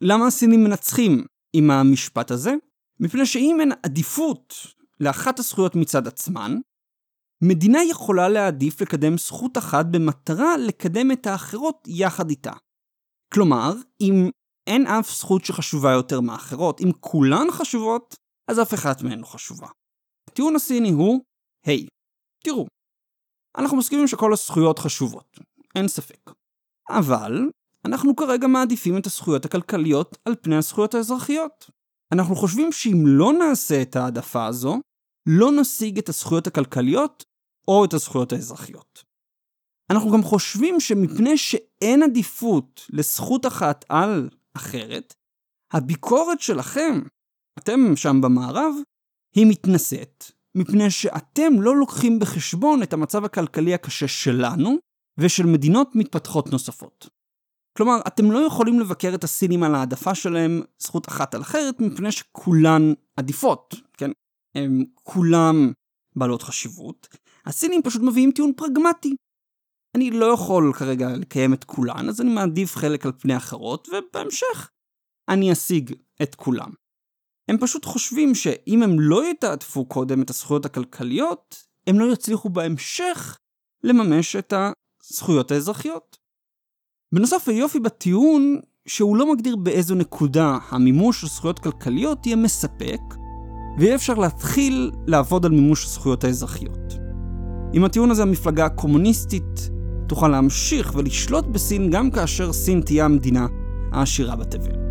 למה 0.01 0.27
הסינים 0.27 0.63
מנצחים 0.63 1.25
עם 1.55 1.71
המשפט 1.71 2.31
הזה? 2.31 2.51
מפני 2.99 3.25
שאם 3.25 3.57
אין 3.59 3.71
עדיפות 3.83 4.53
לאחת 4.99 5.39
הזכויות 5.39 5.75
מצד 5.75 6.07
עצמן, 6.07 6.51
מדינה 7.43 7.79
יכולה 7.89 8.29
להעדיף 8.29 8.81
לקדם 8.81 9.17
זכות 9.17 9.57
אחת 9.57 9.85
במטרה 9.91 10.57
לקדם 10.57 11.11
את 11.11 11.27
האחרות 11.27 11.87
יחד 11.87 12.29
איתה. 12.29 12.53
כלומר, 13.33 13.71
אם 14.01 14.29
אין 14.67 14.87
אף 14.87 15.09
זכות 15.09 15.45
שחשובה 15.45 15.91
יותר 15.91 16.21
מאחרות, 16.21 16.81
אם 16.81 16.91
כולן 16.99 17.47
חשובות, 17.51 18.15
אז 18.51 18.59
אף 18.59 18.73
אחת 18.73 19.01
מהן 19.01 19.19
לא 19.19 19.25
חשובה. 19.25 19.67
הטיעון 20.29 20.55
הסיני 20.55 20.89
הוא, 20.89 21.21
היי, 21.65 21.83
hey, 21.83 21.87
תראו, 22.43 22.65
אנחנו 23.57 23.77
מסכימים 23.77 24.07
שכל 24.07 24.33
הזכויות 24.33 24.79
חשובות, 24.79 25.39
אין 25.75 25.87
ספק. 25.87 26.31
אבל, 26.89 27.49
אנחנו 27.85 28.15
כרגע 28.15 28.47
מעדיפים 28.47 28.97
את 28.97 29.05
הזכויות 29.05 29.45
הכלכליות 29.45 30.17
על 30.25 30.35
פני 30.41 30.55
הזכויות 30.55 30.93
האזרחיות. 30.93 31.69
אנחנו 32.11 32.35
חושבים 32.35 32.71
שאם 32.71 33.03
לא 33.05 33.33
נעשה 33.33 33.81
את 33.81 33.95
העדפה 33.95 34.45
הזו, 34.45 34.79
לא 35.25 35.51
נשיג 35.51 35.97
את 35.97 36.09
הזכויות 36.09 36.47
הכלכליות 36.47 37.25
או 37.67 37.85
את 37.85 37.93
הזכויות 37.93 38.33
האזרחיות. 38.33 39.03
אנחנו 39.91 40.11
גם 40.11 40.23
חושבים 40.23 40.79
שמפני 40.79 41.37
שאין 41.37 42.03
עדיפות 42.03 42.87
לזכות 42.89 43.45
אחת 43.45 43.85
על 43.89 44.29
אחרת, 44.53 45.13
הביקורת 45.73 46.39
שלכם, 46.39 47.01
אתם 47.59 47.95
שם 47.95 48.21
במערב, 48.21 48.73
היא 49.35 49.45
מתנשאת, 49.49 50.31
מפני 50.57 50.91
שאתם 50.91 51.61
לא 51.61 51.75
לוקחים 51.75 52.19
בחשבון 52.19 52.83
את 52.83 52.93
המצב 52.93 53.25
הכלכלי 53.25 53.73
הקשה 53.73 54.07
שלנו 54.07 54.77
ושל 55.17 55.45
מדינות 55.45 55.95
מתפתחות 55.95 56.51
נוספות. 56.51 57.09
כלומר, 57.77 57.99
אתם 58.07 58.31
לא 58.31 58.39
יכולים 58.39 58.79
לבקר 58.79 59.11
את 59.15 59.23
הסינים 59.23 59.63
על 59.63 59.75
העדפה 59.75 60.15
שלהם 60.15 60.61
זכות 60.79 61.07
אחת 61.07 61.35
על 61.35 61.41
אחרת, 61.41 61.79
מפני 61.79 62.11
שכולן 62.11 62.93
עדיפות, 63.17 63.75
כן? 63.97 64.11
הם 64.55 64.83
כולם 64.93 65.71
בעלות 66.15 66.41
חשיבות. 66.41 67.07
הסינים 67.45 67.81
פשוט 67.83 68.01
מביאים 68.01 68.31
טיעון 68.31 68.53
פרגמטי. 68.53 69.15
אני 69.95 70.11
לא 70.11 70.25
יכול 70.25 70.73
כרגע 70.73 71.09
לקיים 71.17 71.53
את 71.53 71.63
כולן, 71.63 72.09
אז 72.09 72.21
אני 72.21 72.33
מעדיף 72.33 72.75
חלק 72.75 73.05
על 73.05 73.11
פני 73.11 73.37
אחרות, 73.37 73.87
ובהמשך 73.89 74.69
אני 75.29 75.51
אשיג 75.51 75.93
את 76.21 76.35
כולם. 76.35 76.80
הם 77.51 77.57
פשוט 77.57 77.85
חושבים 77.85 78.35
שאם 78.35 78.83
הם 78.83 78.99
לא 78.99 79.29
יתעדפו 79.29 79.85
קודם 79.85 80.21
את 80.21 80.29
הזכויות 80.29 80.65
הכלכליות, 80.65 81.63
הם 81.87 81.99
לא 81.99 82.13
יצליחו 82.13 82.49
בהמשך 82.49 83.37
לממש 83.83 84.35
את 84.35 84.53
הזכויות 85.11 85.51
האזרחיות. 85.51 86.17
בנוסף 87.13 87.47
היופי 87.47 87.79
בטיעון 87.79 88.59
שהוא 88.87 89.17
לא 89.17 89.33
מגדיר 89.33 89.55
באיזו 89.55 89.95
נקודה 89.95 90.57
המימוש 90.69 91.21
של 91.21 91.27
זכויות 91.27 91.59
כלכליות 91.59 92.25
יהיה 92.25 92.35
מספק, 92.35 93.01
ויהיה 93.79 93.95
אפשר 93.95 94.13
להתחיל 94.13 94.91
לעבוד 95.07 95.45
על 95.45 95.51
מימוש 95.51 95.85
הזכויות 95.85 96.23
האזרחיות. 96.23 96.93
עם 97.73 97.83
הטיעון 97.83 98.11
הזה 98.11 98.21
המפלגה 98.21 98.65
הקומוניסטית 98.65 99.69
תוכל 100.07 100.27
להמשיך 100.27 100.95
ולשלוט 100.95 101.45
בסין 101.45 101.89
גם 101.89 102.11
כאשר 102.11 102.53
סין 102.53 102.81
תהיה 102.81 103.05
המדינה 103.05 103.47
העשירה 103.91 104.35
בתבל. 104.35 104.90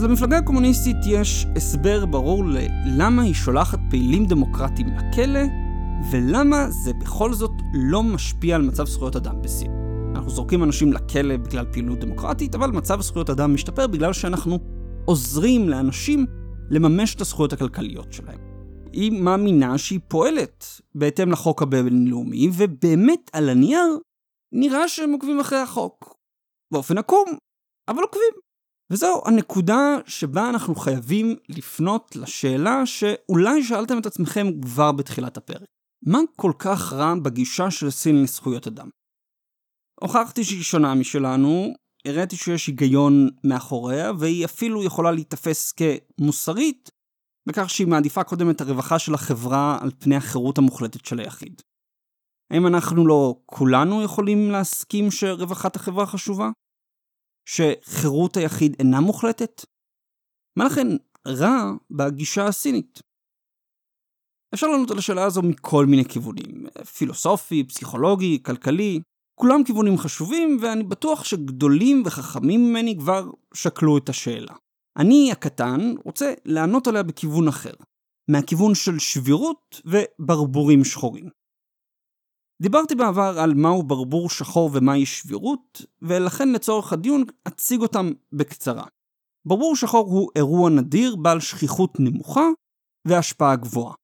אז 0.00 0.04
למפלגה 0.04 0.38
הקומוניסטית 0.38 0.96
יש 1.06 1.46
הסבר 1.56 2.06
ברור 2.06 2.44
ללמה 2.44 3.22
היא 3.22 3.34
שולחת 3.34 3.78
פעילים 3.90 4.26
דמוקרטיים 4.26 4.88
לכלא, 4.88 5.40
ולמה 6.10 6.70
זה 6.70 6.92
בכל 6.92 7.32
זאת 7.32 7.50
לא 7.74 8.02
משפיע 8.02 8.56
על 8.56 8.62
מצב 8.62 8.86
זכויות 8.86 9.16
אדם 9.16 9.42
בסין. 9.42 9.70
אנחנו 10.14 10.30
זורקים 10.30 10.62
אנשים 10.62 10.92
לכלא 10.92 11.36
בגלל 11.36 11.66
פעילות 11.72 11.98
דמוקרטית, 11.98 12.54
אבל 12.54 12.70
מצב 12.70 13.00
זכויות 13.00 13.30
אדם 13.30 13.54
משתפר 13.54 13.86
בגלל 13.86 14.12
שאנחנו 14.12 14.58
עוזרים 15.04 15.68
לאנשים 15.68 16.26
לממש 16.70 17.14
את 17.14 17.20
הזכויות 17.20 17.52
הכלכליות 17.52 18.12
שלהם. 18.12 18.38
היא 18.92 19.22
מאמינה 19.22 19.78
שהיא 19.78 20.00
פועלת 20.08 20.64
בהתאם 20.94 21.30
לחוק 21.30 21.62
הבינלאומי, 21.62 22.50
ובאמת 22.56 23.30
על 23.32 23.48
הנייר 23.48 23.98
נראה 24.52 24.88
שהם 24.88 25.12
עוקבים 25.12 25.40
אחרי 25.40 25.58
החוק. 25.58 26.14
באופן 26.72 26.98
עקום, 26.98 27.26
אבל 27.88 28.02
עוקבים. 28.02 28.49
וזהו 28.90 29.22
הנקודה 29.26 29.98
שבה 30.06 30.50
אנחנו 30.50 30.74
חייבים 30.74 31.36
לפנות 31.48 32.16
לשאלה 32.16 32.86
שאולי 32.86 33.62
שאלתם 33.62 33.98
את 33.98 34.06
עצמכם 34.06 34.46
כבר 34.62 34.92
בתחילת 34.92 35.36
הפרק. 35.36 35.68
מה 36.06 36.18
כל 36.36 36.52
כך 36.58 36.92
רע 36.92 37.14
בגישה 37.22 37.70
של 37.70 37.90
סין 37.90 38.22
לזכויות 38.22 38.66
אדם? 38.66 38.88
הוכחתי 40.00 40.44
שהיא 40.44 40.62
שונה 40.62 40.94
משלנו, 40.94 41.74
הראיתי 42.04 42.36
שיש 42.36 42.66
היגיון 42.66 43.28
מאחוריה, 43.44 44.12
והיא 44.18 44.44
אפילו 44.44 44.84
יכולה 44.84 45.10
להיתפס 45.10 45.72
כמוסרית, 45.72 46.90
בכך 47.48 47.70
שהיא 47.70 47.86
מעדיפה 47.86 48.24
קודם 48.24 48.50
את 48.50 48.60
הרווחה 48.60 48.98
של 48.98 49.14
החברה 49.14 49.78
על 49.80 49.90
פני 49.98 50.16
החירות 50.16 50.58
המוחלטת 50.58 51.04
של 51.04 51.20
היחיד. 51.20 51.62
האם 52.52 52.66
אנחנו 52.66 53.06
לא 53.06 53.40
כולנו 53.46 54.02
יכולים 54.02 54.50
להסכים 54.50 55.10
שרווחת 55.10 55.76
החברה 55.76 56.06
חשובה? 56.06 56.50
שחירות 57.48 58.36
היחיד 58.36 58.76
אינה 58.78 59.00
מוחלטת? 59.00 59.64
מה 60.58 60.64
לכן 60.64 60.86
רע 61.26 61.72
בגישה 61.90 62.46
הסינית? 62.46 63.00
אפשר 64.54 64.66
לענות 64.66 64.90
על 64.90 64.98
השאלה 64.98 65.24
הזו 65.24 65.42
מכל 65.42 65.86
מיני 65.86 66.04
כיוונים, 66.04 66.66
פילוסופי, 66.96 67.64
פסיכולוגי, 67.64 68.42
כלכלי, 68.42 69.00
כולם 69.40 69.64
כיוונים 69.64 69.98
חשובים, 69.98 70.58
ואני 70.62 70.84
בטוח 70.84 71.24
שגדולים 71.24 72.02
וחכמים 72.06 72.60
ממני 72.60 72.96
כבר 72.98 73.30
שקלו 73.54 73.98
את 73.98 74.08
השאלה. 74.08 74.54
אני 74.96 75.32
הקטן 75.32 75.94
רוצה 76.04 76.34
לענות 76.44 76.86
עליה 76.86 77.02
בכיוון 77.02 77.48
אחר, 77.48 77.72
מהכיוון 78.30 78.74
של 78.74 78.98
שבירות 78.98 79.80
וברבורים 79.84 80.84
שחורים. 80.84 81.39
דיברתי 82.60 82.94
בעבר 82.94 83.38
על 83.38 83.54
מהו 83.54 83.82
ברבור 83.82 84.30
שחור 84.30 84.70
ומהי 84.72 85.06
שבירות, 85.06 85.82
ולכן 86.02 86.52
לצורך 86.52 86.92
הדיון 86.92 87.24
אציג 87.48 87.80
אותם 87.80 88.10
בקצרה. 88.32 88.86
ברבור 89.44 89.76
שחור 89.76 90.06
הוא 90.06 90.30
אירוע 90.36 90.70
נדיר 90.70 91.16
בעל 91.16 91.40
שכיחות 91.40 92.00
נמוכה 92.00 92.48
והשפעה 93.04 93.56
גבוהה. 93.56 93.94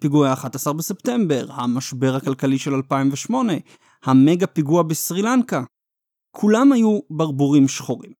פיגועי 0.00 0.32
11 0.32 0.72
בספטמבר, 0.72 1.46
המשבר 1.52 2.16
הכלכלי 2.16 2.58
של 2.58 2.74
2008, 2.74 3.52
המגה 4.04 4.46
פיגוע 4.46 4.82
בסרי 4.82 5.22
לנקה, 5.22 5.62
כולם 6.36 6.72
היו 6.72 6.98
ברבורים 7.10 7.68
שחורים. 7.68 8.12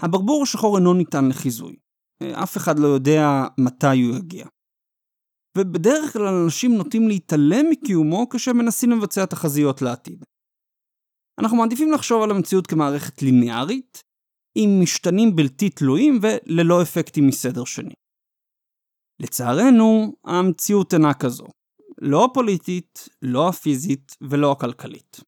הברבור 0.00 0.42
השחור 0.42 0.78
אינו 0.78 0.94
ניתן 0.94 1.28
לחיזוי. 1.28 1.76
אף 2.22 2.56
אחד 2.56 2.78
לא 2.78 2.86
יודע 2.86 3.44
מתי 3.58 4.02
הוא 4.02 4.16
יגיע. 4.16 4.46
ובדרך 5.58 6.12
כלל 6.12 6.26
אנשים 6.26 6.76
נוטים 6.76 7.08
להתעלם 7.08 7.66
מקיומו 7.70 8.28
כשהם 8.28 8.58
מנסים 8.58 8.90
לבצע 8.90 9.26
תחזיות 9.26 9.82
לעתיד. 9.82 10.24
אנחנו 11.40 11.56
מעדיפים 11.56 11.92
לחשוב 11.92 12.22
על 12.22 12.30
המציאות 12.30 12.66
כמערכת 12.66 13.22
ליניארית, 13.22 14.02
עם 14.54 14.70
משתנים 14.82 15.36
בלתי 15.36 15.70
תלויים 15.70 16.18
וללא 16.22 16.82
אפקטים 16.82 17.26
מסדר 17.26 17.64
שני. 17.64 17.94
לצערנו, 19.20 20.16
המציאות 20.24 20.94
אינה 20.94 21.14
כזו. 21.14 21.46
לא 22.02 22.24
הפוליטית, 22.24 23.08
לא 23.22 23.48
הפיזית 23.48 24.16
ולא 24.30 24.52
הכלכלית. 24.52 25.20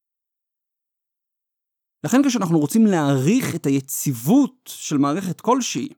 לכן 2.05 2.17
כשאנחנו 2.27 2.59
רוצים 2.59 2.85
להעריך 2.85 3.55
את 3.55 3.65
היציבות 3.65 4.55
של 4.67 4.97
מערכת 4.97 5.41
כלשהי, 5.41 5.89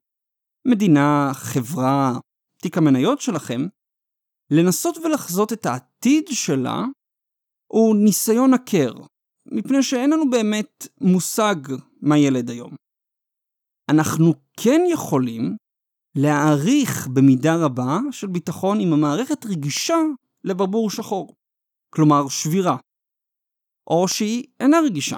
מדינה, 0.68 1.32
חברה, 1.34 2.14
תיק 2.62 2.78
המניות 2.78 3.22
שלכם, 3.22 3.62
לנסות 4.52 4.98
ולחזות 4.98 5.54
את 5.54 5.66
העתיד 5.66 6.24
שלה 6.32 6.84
הוא 7.72 7.96
ניסיון 7.96 8.54
עקר, 8.54 8.94
מפני 9.52 9.84
שאין 9.84 10.10
לנו 10.10 10.30
באמת 10.30 10.88
מושג 11.02 11.56
מה 12.02 12.18
ילד 12.18 12.50
היום. 12.50 12.76
אנחנו 13.92 14.34
כן 14.60 14.82
יכולים 14.92 15.56
להעריך 16.18 17.08
במידה 17.08 17.56
רבה 17.66 18.00
של 18.12 18.28
ביטחון 18.28 18.80
אם 18.80 18.94
המערכת 18.94 19.46
רגישה 19.46 19.98
לברבור 20.44 20.90
שחור, 20.90 21.34
כלומר 21.96 22.28
שבירה, 22.30 22.78
או 23.90 24.08
שהיא 24.08 24.44
אינה 24.60 24.78
רגישה, 24.86 25.18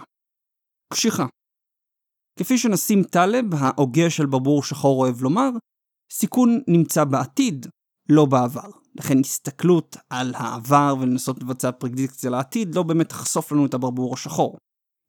קשיחה. 0.93 1.25
כפי 2.39 2.57
שנסים 2.57 3.03
טלב, 3.03 3.45
ההוגה 3.53 4.09
של 4.09 4.25
ברבור 4.25 4.63
שחור 4.63 5.03
אוהב 5.03 5.21
לומר, 5.21 5.49
סיכון 6.13 6.49
נמצא 6.67 7.03
בעתיד, 7.03 7.65
לא 8.09 8.25
בעבר. 8.25 8.86
לכן 8.97 9.19
הסתכלות 9.19 9.97
על 10.09 10.33
העבר 10.35 10.95
ולנסות 10.99 11.43
לבצע 11.43 11.71
פרדיקציה 11.71 12.29
לעתיד 12.29 12.75
לא 12.75 12.83
באמת 12.83 13.09
תחשוף 13.09 13.51
לנו 13.51 13.65
את 13.65 13.73
הברבור 13.73 14.13
השחור. 14.13 14.57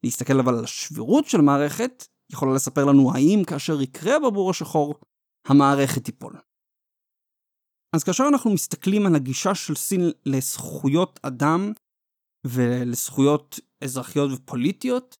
להסתכל 0.03 0.39
אבל 0.39 0.57
על 0.57 0.63
השבירות 0.63 1.25
של 1.25 1.41
מערכת 1.41 2.05
יכולה 2.31 2.53
לספר 2.53 2.85
לנו 2.85 3.11
האם 3.13 3.43
כאשר 3.47 3.81
יקרה 3.81 4.15
הברבור 4.15 4.49
השחור, 4.49 4.95
המערכת 5.47 6.03
תיפול. 6.05 6.33
אז 7.95 8.03
כאשר 8.03 8.23
אנחנו 8.27 8.53
מסתכלים 8.53 9.05
על 9.05 9.15
הגישה 9.15 9.55
של 9.55 9.75
סין 9.75 10.11
לזכויות 10.25 11.19
אדם 11.23 11.73
ולזכויות 12.47 13.59
אזרחיות 13.83 14.31
ופוליטיות, 14.31 15.17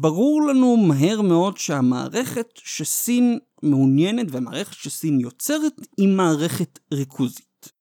ברור 0.00 0.42
לנו 0.42 0.76
מהר 0.76 1.22
מאוד 1.22 1.56
שהמערכת 1.56 2.48
שסין 2.56 3.38
מעוניינת 3.62 4.26
והמערכת 4.30 4.72
שסין 4.72 5.20
יוצרת 5.20 5.72
היא 5.96 6.08
מערכת 6.08 6.78
ריכוזית. 6.94 7.72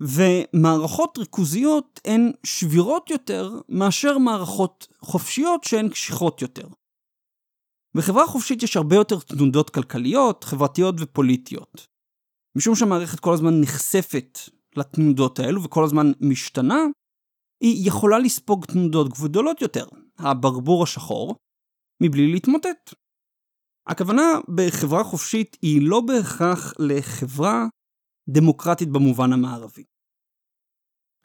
ומערכות 0.00 1.18
ריכוזיות 1.18 2.00
הן 2.04 2.32
שבירות 2.44 3.10
יותר 3.10 3.60
מאשר 3.68 4.18
מערכות 4.18 4.88
חופשיות 5.00 5.64
שהן 5.64 5.88
קשיחות 5.88 6.42
יותר. 6.42 6.68
בחברה 7.96 8.26
חופשית 8.26 8.62
יש 8.62 8.76
הרבה 8.76 8.96
יותר 8.96 9.18
תנודות 9.20 9.70
כלכליות, 9.70 10.44
חברתיות 10.44 10.94
ופוליטיות. 10.98 11.86
משום 12.56 12.74
שהמערכת 12.74 13.20
כל 13.20 13.34
הזמן 13.34 13.60
נחשפת 13.60 14.38
לתנודות 14.76 15.38
האלו 15.38 15.62
וכל 15.62 15.84
הזמן 15.84 16.12
משתנה, 16.20 16.84
היא 17.60 17.88
יכולה 17.88 18.18
לספוג 18.18 18.64
תנודות 18.64 19.08
גדולות 19.08 19.62
יותר, 19.62 19.86
הברבור 20.22 20.82
השחור, 20.82 21.36
מבלי 22.02 22.32
להתמוטט. 22.32 22.94
הכוונה 23.88 24.22
בחברה 24.56 25.04
חופשית 25.04 25.56
היא 25.62 25.80
לא 25.90 26.00
בהכרח 26.00 26.72
לחברה 26.78 27.66
דמוקרטית 28.28 28.88
במובן 28.88 29.32
המערבי. 29.32 29.84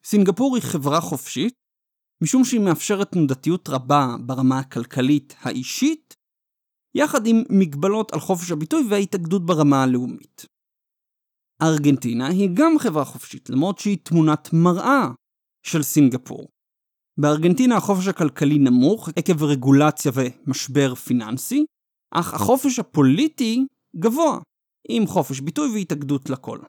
סינגפור 0.06 0.56
היא 0.56 0.64
חברה 0.64 1.02
חופשית, 1.02 1.54
משום 2.24 2.44
שהיא 2.44 2.62
מאפשרת 2.62 3.12
תנודתיות 3.12 3.70
רבה 3.70 4.06
ברמה 4.26 4.60
הכלכלית 4.60 5.36
האישית, 5.40 6.14
יחד 6.96 7.28
עם 7.28 7.36
מגבלות 7.50 8.14
על 8.14 8.20
חופש 8.20 8.52
הביטוי 8.52 8.84
וההתאגדות 8.90 9.46
ברמה 9.46 9.84
הלאומית. 9.84 10.46
ארגנטינה 11.62 12.28
היא 12.28 12.50
גם 12.54 12.80
חברה 12.80 13.06
חופשית, 13.06 13.50
למרות 13.50 13.80
שהיא 13.80 13.98
תמונת 14.04 14.50
מראה 14.54 15.08
של 15.66 15.84
סינגפור. 15.84 16.55
בארגנטינה 17.20 17.78
החופש 17.78 18.08
הכלכלי 18.08 18.58
נמוך 18.58 19.10
עקב 19.16 19.44
רגולציה 19.44 20.12
ומשבר 20.16 20.96
פיננסי, 20.96 21.66
אך 22.12 22.34
החופש 22.34 22.80
הפוליטי 22.80 23.66
גבוה, 23.96 24.40
עם 24.90 25.08
חופש 25.08 25.40
ביטוי 25.40 25.74
והתאגדות 25.74 26.30
לכל. 26.30 26.60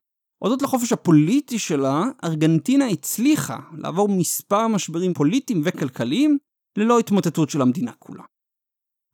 הודות 0.42 0.62
לחופש 0.62 0.92
הפוליטי 0.92 1.58
שלה, 1.58 2.04
ארגנטינה 2.24 2.86
הצליחה 2.86 3.58
לעבור 3.78 4.08
מספר 4.08 4.68
משברים 4.68 5.14
פוליטיים 5.14 5.62
וכלכליים 5.64 6.38
ללא 6.78 6.98
התמוטטות 6.98 7.50
של 7.50 7.62
המדינה 7.62 7.92
כולה. 7.92 8.24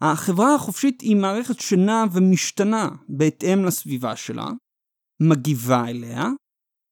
החברה 0.02 0.54
החופשית 0.54 1.00
היא 1.00 1.16
מערכת 1.16 1.60
שנעה 1.60 2.04
ומשתנה 2.12 2.88
בהתאם 3.08 3.64
לסביבה 3.64 4.16
שלה, 4.16 4.46
מגיבה 5.22 5.88
אליה, 5.88 6.24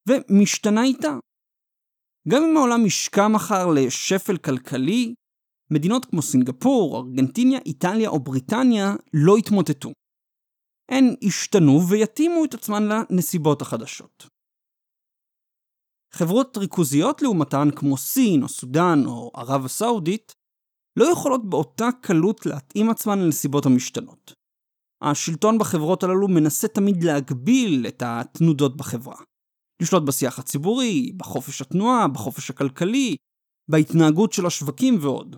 ומשתנה 0.09 0.83
איתה. 0.83 1.19
גם 2.29 2.43
אם 2.43 2.57
העולם 2.57 2.87
ישקע 2.87 3.29
מחר 3.29 3.67
לשפל 3.75 4.37
כלכלי, 4.37 5.15
מדינות 5.73 6.05
כמו 6.05 6.23
סינגפור, 6.23 6.97
ארגנטיניה, 6.97 7.59
איטליה 7.67 8.09
או 8.09 8.21
בריטניה 8.21 8.95
לא 9.15 9.39
יתמוטטו. 9.39 9.93
הן 10.91 11.15
ישתנו 11.23 11.89
ויתאימו 11.89 12.45
את 12.45 12.55
עצמן 12.55 12.83
לנסיבות 13.11 13.63
החדשות. 13.63 14.27
חברות 16.13 16.57
ריכוזיות 16.57 17.23
לעומתן 17.23 17.69
כמו 17.77 17.97
סין 17.97 18.43
או 18.43 18.49
סודאן 18.49 19.07
או 19.07 19.31
ערב 19.35 19.65
הסעודית 19.65 20.33
לא 20.99 21.05
יכולות 21.13 21.51
באותה 21.51 21.89
קלות 22.03 22.47
להתאים 22.47 22.91
עצמן 22.91 23.19
לנסיבות 23.19 23.67
המשתנות. 23.67 24.33
השלטון 25.03 25.59
בחברות 25.59 26.03
הללו 26.03 26.29
מנסה 26.29 26.69
תמיד 26.69 27.05
להגביל 27.05 27.87
את 27.89 28.03
התנודות 28.07 28.77
בחברה. 28.77 29.17
לשלוט 29.81 30.03
בשיח 30.03 30.39
הציבורי, 30.39 31.13
בחופש 31.17 31.63
התנועה, 31.63 32.09
בחופש 32.09 32.51
הכלכלי, 32.51 33.17
בהתנהגות 33.71 34.33
של 34.33 34.47
השווקים 34.47 34.99
ועוד. 35.01 35.37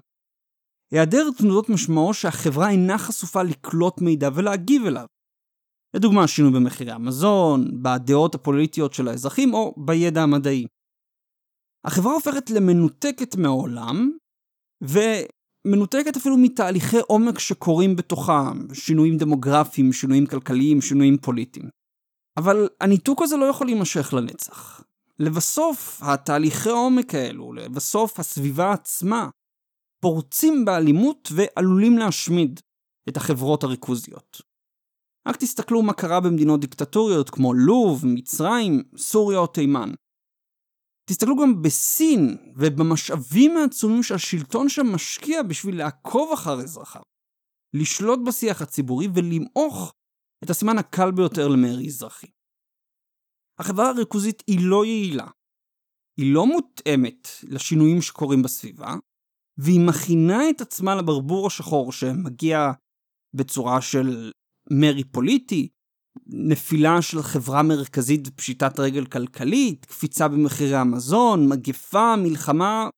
היעדר 0.93 1.25
תנודות 1.39 1.69
משמעו 1.69 2.15
שהחברה 2.15 2.71
אינה 2.71 2.99
חשופה 2.99 3.43
לקלוט 3.43 4.01
מידע 4.01 4.29
ולהגיב 4.35 4.87
אליו. 4.87 5.07
לדוגמה 5.97 6.29
שינוי 6.29 6.53
במחירי 6.53 6.93
המזון, 6.93 7.83
בדעות 7.83 8.35
הפוליטיות 8.35 8.95
של 8.95 9.09
האזרחים 9.09 9.55
או 9.55 9.75
בידע 9.77 10.23
המדעי. 10.23 10.67
החברה 11.87 12.13
הופכת 12.13 12.51
למנותקת 12.51 13.37
מהעולם, 13.37 14.11
ומנותקת 14.83 16.17
אפילו 16.17 16.37
מתהליכי 16.37 16.97
עומק 17.09 17.39
שקורים 17.39 17.97
בתוכה, 17.97 18.53
שינויים 18.73 19.17
דמוגרפיים, 19.17 19.93
שינויים 19.93 20.27
כלכליים, 20.27 20.81
שינויים 20.81 21.19
פוליטיים. 21.19 21.69
אבל 22.37 22.69
הניתוק 22.81 23.23
הזה 23.23 23.37
לא 23.37 23.45
יכול 23.45 23.67
להימשך 23.67 24.13
לנצח. 24.13 24.85
לבסוף, 25.19 26.03
התהליכי 26.03 26.69
העומק 26.69 27.15
האלו, 27.15 27.53
לבסוף 27.53 28.21
הסביבה 28.21 28.73
עצמה, 28.73 29.29
פורצים 30.03 30.65
באלימות 30.65 31.29
ועלולים 31.33 31.99
להשמיד 31.99 32.61
את 33.09 33.17
החברות 33.17 33.65
הריכוזיות. 33.65 34.43
רק 35.29 35.37
תסתכלו 35.37 35.83
מה 35.83 35.93
קרה 35.93 36.21
במדינות 36.21 36.61
דיקטטוריות 36.61 37.31
כמו 37.31 37.55
לוב, 37.55 38.03
מצרים, 38.07 38.83
סוריה 38.97 39.39
או 39.39 39.47
תימן. 39.47 39.91
תסתכלו 41.11 41.37
גם 41.37 41.63
בסין 41.63 42.37
ובמשאבים 42.57 43.57
העצומים 43.57 44.03
שהשלטון 44.03 44.69
שם 44.69 44.87
משקיע 44.87 45.43
בשביל 45.43 45.79
לעקוב 45.79 46.33
אחר 46.33 46.61
אזרחיו, 46.61 47.03
לשלוט 47.75 48.21
בשיח 48.27 48.63
הציבורי 48.63 49.09
ולמעוך 49.15 49.93
את 50.45 50.51
הסימן 50.51 50.79
הקל 50.79 51.11
ביותר 51.11 51.49
למרי 51.49 51.87
אזרחי. 51.87 52.27
החברה 53.59 53.89
הריכוזית 53.89 54.43
היא 54.47 54.59
לא 54.63 54.85
יעילה, 54.85 55.27
היא 56.17 56.35
לא 56.35 56.47
מותאמת 56.47 57.29
לשינויים 57.43 58.03
שקורים 58.03 58.43
בסביבה, 58.43 58.95
והיא 59.59 59.87
מכינה 59.87 60.51
את 60.51 60.61
עצמה 60.61 60.95
לברבור 60.95 61.47
השחור 61.47 61.93
שמגיע 61.93 62.73
בצורה 63.35 63.81
של 63.81 64.33
מרי 64.71 65.05
פוליטי, 65.05 65.69
נפילה 66.27 67.03
של 67.03 67.23
חברה 67.23 67.63
מרכזית 67.63 68.29
ופשיטת 68.29 68.79
רגל 68.79 69.07
כלכלית, 69.07 69.85
קפיצה 69.85 70.29
במחירי 70.29 70.75
המזון, 70.77 71.49
מגפה, 71.49 72.17
מלחמה, 72.17 72.89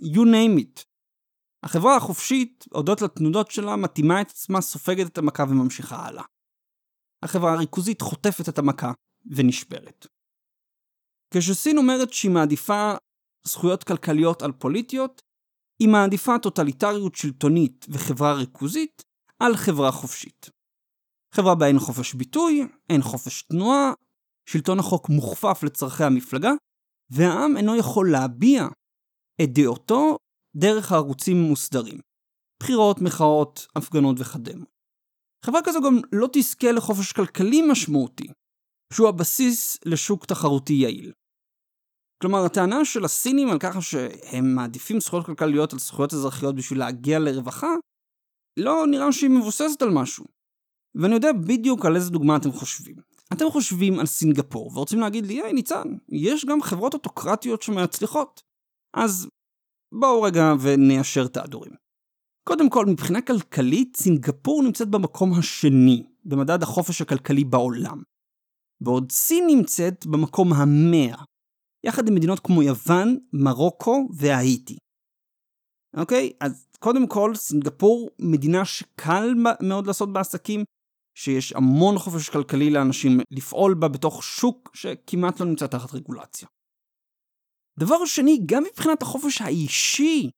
you 0.00 0.24
name 0.24 0.60
it. 0.60 0.84
החברה 1.62 1.96
החופשית, 1.96 2.64
הודות 2.72 3.02
לתנודות 3.02 3.50
שלה, 3.50 3.76
מתאימה 3.76 4.20
את 4.20 4.30
עצמה, 4.30 4.60
סופגת 4.60 5.06
את 5.06 5.18
המכה 5.18 5.44
וממשיכה 5.48 6.06
הלאה. 6.06 6.24
החברה 7.24 7.52
הריכוזית 7.52 8.00
חוטפת 8.00 8.48
את 8.48 8.58
המכה 8.58 8.92
ונשברת. 9.26 10.06
כשסין 11.34 11.78
אומרת 11.78 12.12
שהיא 12.12 12.30
מעדיפה 12.30 12.92
זכויות 13.46 13.84
כלכליות 13.84 14.42
על 14.42 14.52
פוליטיות, 14.52 15.22
היא 15.82 15.88
מעדיפה 15.88 16.38
טוטליטריות 16.42 17.14
שלטונית 17.14 17.86
וחברה 17.88 18.32
ריכוזית 18.32 19.02
על 19.38 19.56
חברה 19.56 19.92
חופשית. 19.92 20.50
חברה 21.34 21.54
בה 21.54 21.66
אין 21.66 21.78
חופש 21.78 22.14
ביטוי, 22.14 22.62
אין 22.90 23.02
חופש 23.02 23.42
תנועה, 23.42 23.92
שלטון 24.48 24.78
החוק 24.78 25.08
מוכפף 25.08 25.62
לצורכי 25.62 26.04
המפלגה, 26.04 26.52
והעם 27.10 27.56
אינו 27.56 27.76
יכול 27.76 28.12
להביע 28.12 28.66
את 29.42 29.48
דעותו 29.52 30.16
דרך 30.56 30.92
הערוצים 30.92 31.36
מוסדרים. 31.36 31.98
בחירות, 32.62 33.00
מחאות, 33.00 33.66
הפגנות 33.76 34.16
וכדומה. 34.20 34.64
חברה 35.44 35.60
כזו 35.64 35.80
גם 35.80 35.98
לא 36.12 36.28
תזכה 36.32 36.72
לחופש 36.72 37.12
כלכלי 37.12 37.62
משמעותי, 37.70 38.26
שהוא 38.92 39.08
הבסיס 39.08 39.78
לשוק 39.84 40.26
תחרותי 40.26 40.72
יעיל. 40.72 41.12
כלומר, 42.22 42.44
הטענה 42.44 42.84
של 42.84 43.04
הסינים 43.04 43.48
על 43.48 43.58
ככה 43.58 43.82
שהם 43.82 44.54
מעדיפים 44.54 45.00
זכויות 45.00 45.26
כלכליות 45.26 45.72
על 45.72 45.78
זכויות 45.78 46.12
אזרחיות 46.12 46.54
בשביל 46.54 46.78
להגיע 46.78 47.18
לרווחה, 47.18 47.74
לא 48.58 48.86
נראה 48.90 49.12
שהיא 49.12 49.30
מבוססת 49.30 49.82
על 49.82 49.90
משהו. 49.90 50.24
ואני 50.94 51.14
יודע 51.14 51.32
בדיוק 51.32 51.86
על 51.86 51.96
איזה 51.96 52.10
דוגמה 52.10 52.36
אתם 52.36 52.52
חושבים. 52.52 52.96
אתם 53.32 53.44
חושבים 53.50 53.98
על 53.98 54.06
סינגפור 54.06 54.70
ורוצים 54.74 55.00
להגיד 55.00 55.26
לי, 55.26 55.42
היי 55.42 55.52
ניצן, 55.52 55.88
יש 56.08 56.44
גם 56.44 56.62
חברות 56.62 56.94
אוטוקרטיות 56.94 57.62
שמצליחות. 57.62 58.42
אז 58.96 59.28
בואו 59.94 60.22
רגע 60.22 60.52
וניישר 60.60 61.24
את 61.26 61.36
ההדורים. 61.36 61.83
קודם 62.48 62.70
כל, 62.70 62.86
מבחינה 62.86 63.22
כלכלית, 63.22 63.96
סינגפור 63.96 64.62
נמצאת 64.62 64.88
במקום 64.88 65.32
השני 65.38 66.02
במדד 66.24 66.62
החופש 66.62 67.02
הכלכלי 67.02 67.44
בעולם. 67.44 68.02
בעוד 68.80 69.12
סין 69.12 69.44
נמצאת 69.46 70.06
במקום 70.06 70.52
המאה, 70.52 71.24
יחד 71.86 72.08
עם 72.08 72.14
מדינות 72.14 72.40
כמו 72.40 72.62
יוון, 72.62 73.18
מרוקו 73.32 74.08
והאיטי. 74.16 74.76
אוקיי? 75.96 76.32
אז 76.40 76.66
קודם 76.78 77.08
כל, 77.08 77.34
סינגפור 77.34 78.10
מדינה 78.18 78.64
שקל 78.64 79.34
מאוד 79.62 79.86
לעשות 79.86 80.12
בעסקים, 80.12 80.64
שיש 81.18 81.52
המון 81.52 81.98
חופש 81.98 82.30
כלכלי 82.30 82.70
לאנשים 82.70 83.18
לפעול 83.30 83.74
בה 83.74 83.88
בתוך 83.88 84.22
שוק 84.22 84.76
שכמעט 84.76 85.40
לא 85.40 85.46
נמצא 85.46 85.66
תחת 85.66 85.94
רגולציה. 85.94 86.48
דבר 87.78 88.04
שני, 88.04 88.38
גם 88.46 88.62
מבחינת 88.64 89.02
החופש 89.02 89.40
האישי 89.42 90.30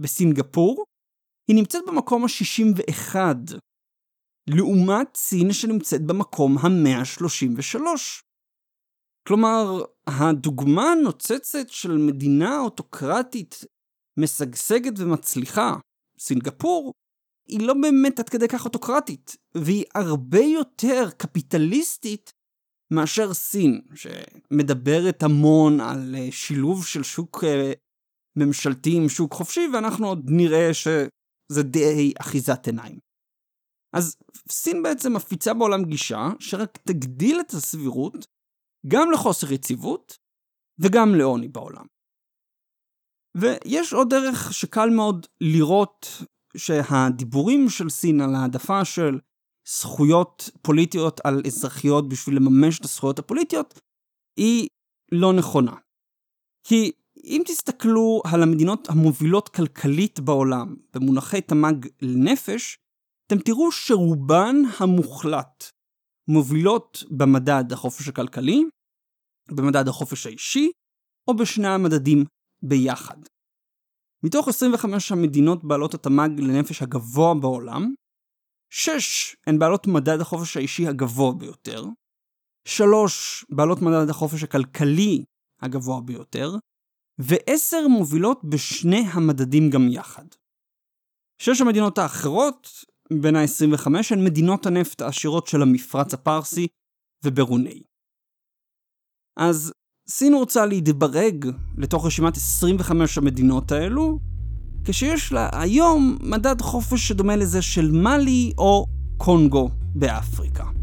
בסינגפור, 0.00 0.84
היא 1.48 1.56
נמצאת 1.56 1.82
במקום 1.86 2.24
ה-61, 2.24 3.16
לעומת 4.46 5.16
סין 5.16 5.52
שנמצאת 5.52 6.06
במקום 6.06 6.58
ה-133. 6.58 7.80
כלומר, 9.28 9.84
הדוגמה 10.06 10.92
הנוצצת 10.92 11.68
של 11.68 11.96
מדינה 11.96 12.60
אוטוקרטית 12.60 13.64
משגשגת 14.20 14.92
ומצליחה, 14.98 15.76
סינגפור, 16.18 16.92
היא 17.48 17.66
לא 17.66 17.74
באמת 17.74 18.20
עד 18.20 18.28
כדי 18.28 18.48
כך 18.48 18.64
אוטוקרטית, 18.64 19.36
והיא 19.54 19.84
הרבה 19.94 20.40
יותר 20.40 21.10
קפיטליסטית 21.16 22.32
מאשר 22.92 23.34
סין, 23.34 23.80
שמדברת 23.94 25.22
המון 25.22 25.80
על 25.80 26.14
אה, 26.14 26.28
שילוב 26.30 26.86
של 26.86 27.02
שוק 27.02 27.44
אה, 27.44 27.72
ממשלתי 28.36 28.96
עם 28.96 29.08
שוק 29.08 29.32
חופשי, 29.32 29.68
ואנחנו 29.72 30.06
עוד 30.06 30.24
נראה 30.28 30.74
שזה 31.52 31.62
די 31.62 32.12
אחיזת 32.20 32.66
עיניים. 32.66 32.98
אז 33.96 34.16
סין 34.48 34.82
בעצם 34.82 35.16
מפיצה 35.16 35.54
בעולם 35.54 35.84
גישה 35.84 36.28
שרק 36.40 36.78
תגדיל 36.78 37.40
את 37.40 37.50
הסבירות 37.50 38.26
גם 38.86 39.10
לחוסר 39.12 39.52
יציבות 39.52 40.18
וגם 40.78 41.14
לעוני 41.14 41.48
בעולם. 41.48 41.86
ויש 43.36 43.92
עוד 43.92 44.08
דרך 44.10 44.52
שקל 44.52 44.90
מאוד 44.96 45.26
לראות 45.40 46.06
שהדיבורים 46.56 47.68
של 47.68 47.90
סין 47.90 48.20
על 48.20 48.34
העדפה 48.34 48.84
של 48.84 49.18
זכויות 49.68 50.50
פוליטיות 50.62 51.20
על 51.24 51.42
אזרחיות 51.46 52.08
בשביל 52.08 52.36
לממש 52.36 52.78
את 52.78 52.84
הזכויות 52.84 53.18
הפוליטיות, 53.18 53.80
היא 54.36 54.68
לא 55.12 55.32
נכונה. 55.32 55.76
כי 56.66 56.92
אם 57.24 57.42
תסתכלו 57.46 58.22
על 58.32 58.42
המדינות 58.42 58.88
המובילות 58.88 59.48
כלכלית 59.48 60.20
בעולם 60.20 60.76
במונחי 60.94 61.40
תמ"ג 61.40 61.86
לנפש, 62.02 62.76
אתם 63.26 63.38
תראו 63.38 63.72
שרובן 63.72 64.56
המוחלט 64.80 65.64
מובילות 66.28 67.04
במדד 67.10 67.72
החופש 67.72 68.08
הכלכלי, 68.08 68.64
במדד 69.50 69.88
החופש 69.88 70.26
האישי, 70.26 70.70
או 71.28 71.36
בשני 71.36 71.68
המדדים 71.68 72.24
ביחד. 72.62 73.16
מתוך 74.24 74.48
25 74.48 75.12
המדינות 75.12 75.64
בעלות 75.64 75.94
התמ"ג 75.94 76.40
לנפש 76.40 76.82
הגבוה 76.82 77.34
בעולם, 77.40 77.94
6 78.72 79.36
הן 79.46 79.58
בעלות 79.58 79.86
מדד 79.86 80.20
החופש 80.20 80.56
האישי 80.56 80.88
הגבוה 80.88 81.32
ביותר, 81.38 81.84
3 82.68 83.44
בעלות 83.50 83.78
מדד 83.82 84.10
החופש 84.10 84.42
הכלכלי 84.42 85.24
הגבוה 85.62 86.00
ביותר, 86.00 86.50
ו-10 87.18 87.88
מובילות 87.88 88.44
בשני 88.44 89.04
המדדים 89.12 89.70
גם 89.70 89.88
יחד. 89.88 90.24
שש 91.38 91.60
המדינות 91.60 91.98
האחרות, 91.98 92.68
בין 93.20 93.36
ה-25, 93.36 93.86
הן 94.10 94.24
מדינות 94.24 94.66
הנפט 94.66 95.00
העשירות 95.00 95.46
של 95.46 95.62
המפרץ 95.62 96.14
הפרסי 96.14 96.66
וברונאי. 97.24 97.82
אז 99.36 99.72
סין 100.08 100.34
רוצה 100.34 100.66
להתברג 100.66 101.46
לתוך 101.78 102.06
רשימת 102.06 102.36
25 102.36 103.18
המדינות 103.18 103.72
האלו, 103.72 104.18
כשיש 104.84 105.32
לה 105.32 105.48
היום 105.52 106.18
מדד 106.20 106.60
חופש 106.60 107.08
שדומה 107.08 107.36
לזה 107.36 107.62
של 107.62 107.90
מאלי 107.90 108.52
או 108.58 108.86
קונגו 109.16 109.70
באפריקה. 109.94 110.81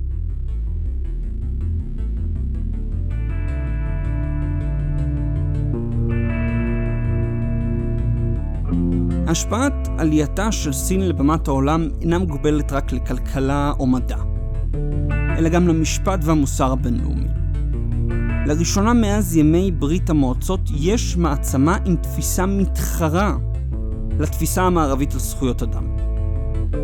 השפעת 9.29 9.87
עלייתה 9.97 10.51
של 10.51 10.73
סין 10.73 11.01
לבמת 11.01 11.47
העולם 11.47 11.87
אינה 12.01 12.19
מוגבלת 12.19 12.71
רק 12.71 12.91
לכלכלה 12.91 13.71
או 13.79 13.87
מדע, 13.87 14.17
אלא 15.37 15.49
גם 15.49 15.67
למשפט 15.67 16.19
והמוסר 16.23 16.71
הבינלאומי. 16.71 17.27
לראשונה 18.45 18.93
מאז 18.93 19.35
ימי 19.35 19.71
ברית 19.71 20.09
המועצות 20.09 20.59
יש 20.75 21.17
מעצמה 21.17 21.77
עם 21.85 21.95
תפיסה 21.95 22.45
מתחרה 22.45 23.37
לתפיסה 24.19 24.63
המערבית 24.63 25.13
על 25.13 25.19
זכויות 25.19 25.63
אדם. 25.63 25.83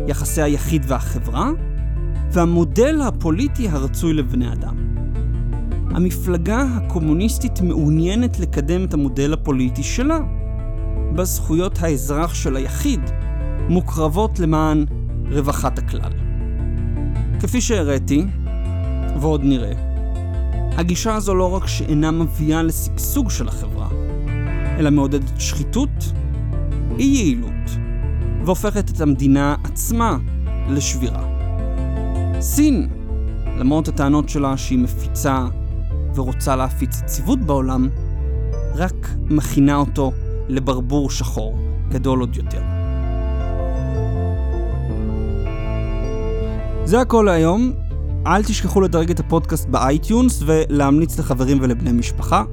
יחסי 0.08 0.42
היחיד 0.42 0.84
והחברה 0.88 1.50
והמודל 2.32 3.00
הפוליטי 3.02 3.68
הרצוי 3.68 4.12
לבני 4.12 4.52
אדם. 4.52 4.76
המפלגה 5.90 6.62
הקומוניסטית 6.62 7.60
מעוניינת 7.60 8.38
לקדם 8.38 8.84
את 8.84 8.94
המודל 8.94 9.32
הפוליטי 9.32 9.82
שלה, 9.82 10.18
בזכויות 11.14 11.82
האזרח 11.82 12.34
של 12.34 12.56
היחיד 12.56 13.00
מוקרבות 13.68 14.38
למען 14.38 14.84
רווחת 15.30 15.78
הכלל. 15.78 16.12
כפי 17.40 17.60
שהראיתי, 17.60 18.26
ועוד 19.20 19.40
נראה, 19.44 19.72
הגישה 20.76 21.14
הזו 21.14 21.34
לא 21.34 21.54
רק 21.54 21.66
שאינה 21.66 22.10
מביאה 22.10 22.62
לשגשוג 22.62 23.30
של 23.30 23.48
החברה, 23.48 23.88
אלא 24.78 24.90
מעודדת 24.90 25.40
שחיתות, 25.40 26.12
אי 26.98 27.04
יעילות, 27.04 27.70
והופכת 28.44 28.90
את 28.90 29.00
המדינה 29.00 29.56
עצמה 29.64 30.16
לשבירה. 30.68 31.24
סין, 32.40 32.88
למרות 33.58 33.88
הטענות 33.88 34.28
שלה 34.28 34.56
שהיא 34.56 34.78
מפיצה 34.78 35.46
ורוצה 36.14 36.56
להפיץ 36.56 37.00
יציבות 37.00 37.38
בעולם, 37.38 37.88
רק 38.74 39.08
מכינה 39.30 39.76
אותו 39.76 40.12
לברבור 40.48 41.10
שחור 41.10 41.58
גדול 41.88 42.20
עוד 42.20 42.36
יותר. 42.36 42.60
זה 46.84 47.00
הכל 47.00 47.22
להיום. 47.26 47.72
אל 48.26 48.44
תשכחו 48.44 48.80
לדרג 48.80 49.10
את 49.10 49.20
הפודקאסט 49.20 49.68
ב 49.68 49.79
iTunes 49.79 50.42
ולהמליץ 50.46 51.18
לחברים 51.18 51.58
ולבני 51.60 51.92
משפחה. 51.92 52.44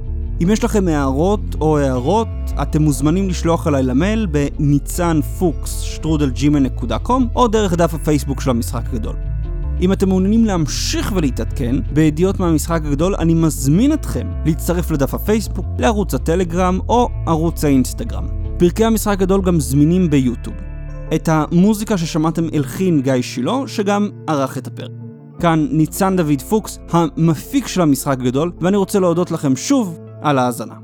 אם 0.42 0.50
יש 0.50 0.64
לכם 0.64 0.88
הערות 0.88 1.40
או 1.60 1.78
הארות, 1.78 2.28
אתם 2.62 2.82
מוזמנים 2.82 3.28
לשלוח 3.28 3.66
אליי 3.66 3.82
למייל 3.82 4.26
בניצן 4.26 5.20
פוקס 5.38 5.80
שטרודל 5.80 6.45
gmail.com 6.45 7.28
או 7.36 7.48
דרך 7.48 7.74
דף 7.74 7.94
הפייסבוק 7.94 8.40
של 8.40 8.50
המשחק 8.50 8.82
הגדול. 8.92 9.33
אם 9.80 9.92
אתם 9.92 10.08
מעוניינים 10.08 10.44
להמשיך 10.44 11.12
ולהתעדכן 11.16 11.76
בידיעות 11.92 12.40
מהמשחק 12.40 12.80
הגדול, 12.84 13.14
אני 13.14 13.34
מזמין 13.34 13.92
אתכם 13.92 14.26
להצטרף 14.46 14.90
לדף 14.90 15.14
הפייסבוק, 15.14 15.66
לערוץ 15.78 16.14
הטלגרם 16.14 16.78
או 16.88 17.08
ערוץ 17.26 17.64
האינסטגרם. 17.64 18.26
פרקי 18.58 18.84
המשחק 18.84 19.12
הגדול 19.12 19.42
גם 19.42 19.60
זמינים 19.60 20.10
ביוטיוב. 20.10 20.56
את 21.14 21.28
המוזיקה 21.32 21.98
ששמעתם 21.98 22.44
הלחין 22.52 23.02
גיא 23.02 23.22
שילה, 23.22 23.56
שגם 23.66 24.08
ערך 24.26 24.58
את 24.58 24.66
הפרק. 24.66 24.90
כאן 25.40 25.68
ניצן 25.70 26.16
דוד 26.16 26.42
פוקס, 26.48 26.78
המפיק 26.90 27.66
של 27.66 27.80
המשחק 27.80 28.20
הגדול, 28.20 28.52
ואני 28.60 28.76
רוצה 28.76 29.00
להודות 29.00 29.30
לכם 29.30 29.56
שוב 29.56 29.98
על 30.22 30.38
ההאזנה. 30.38 30.83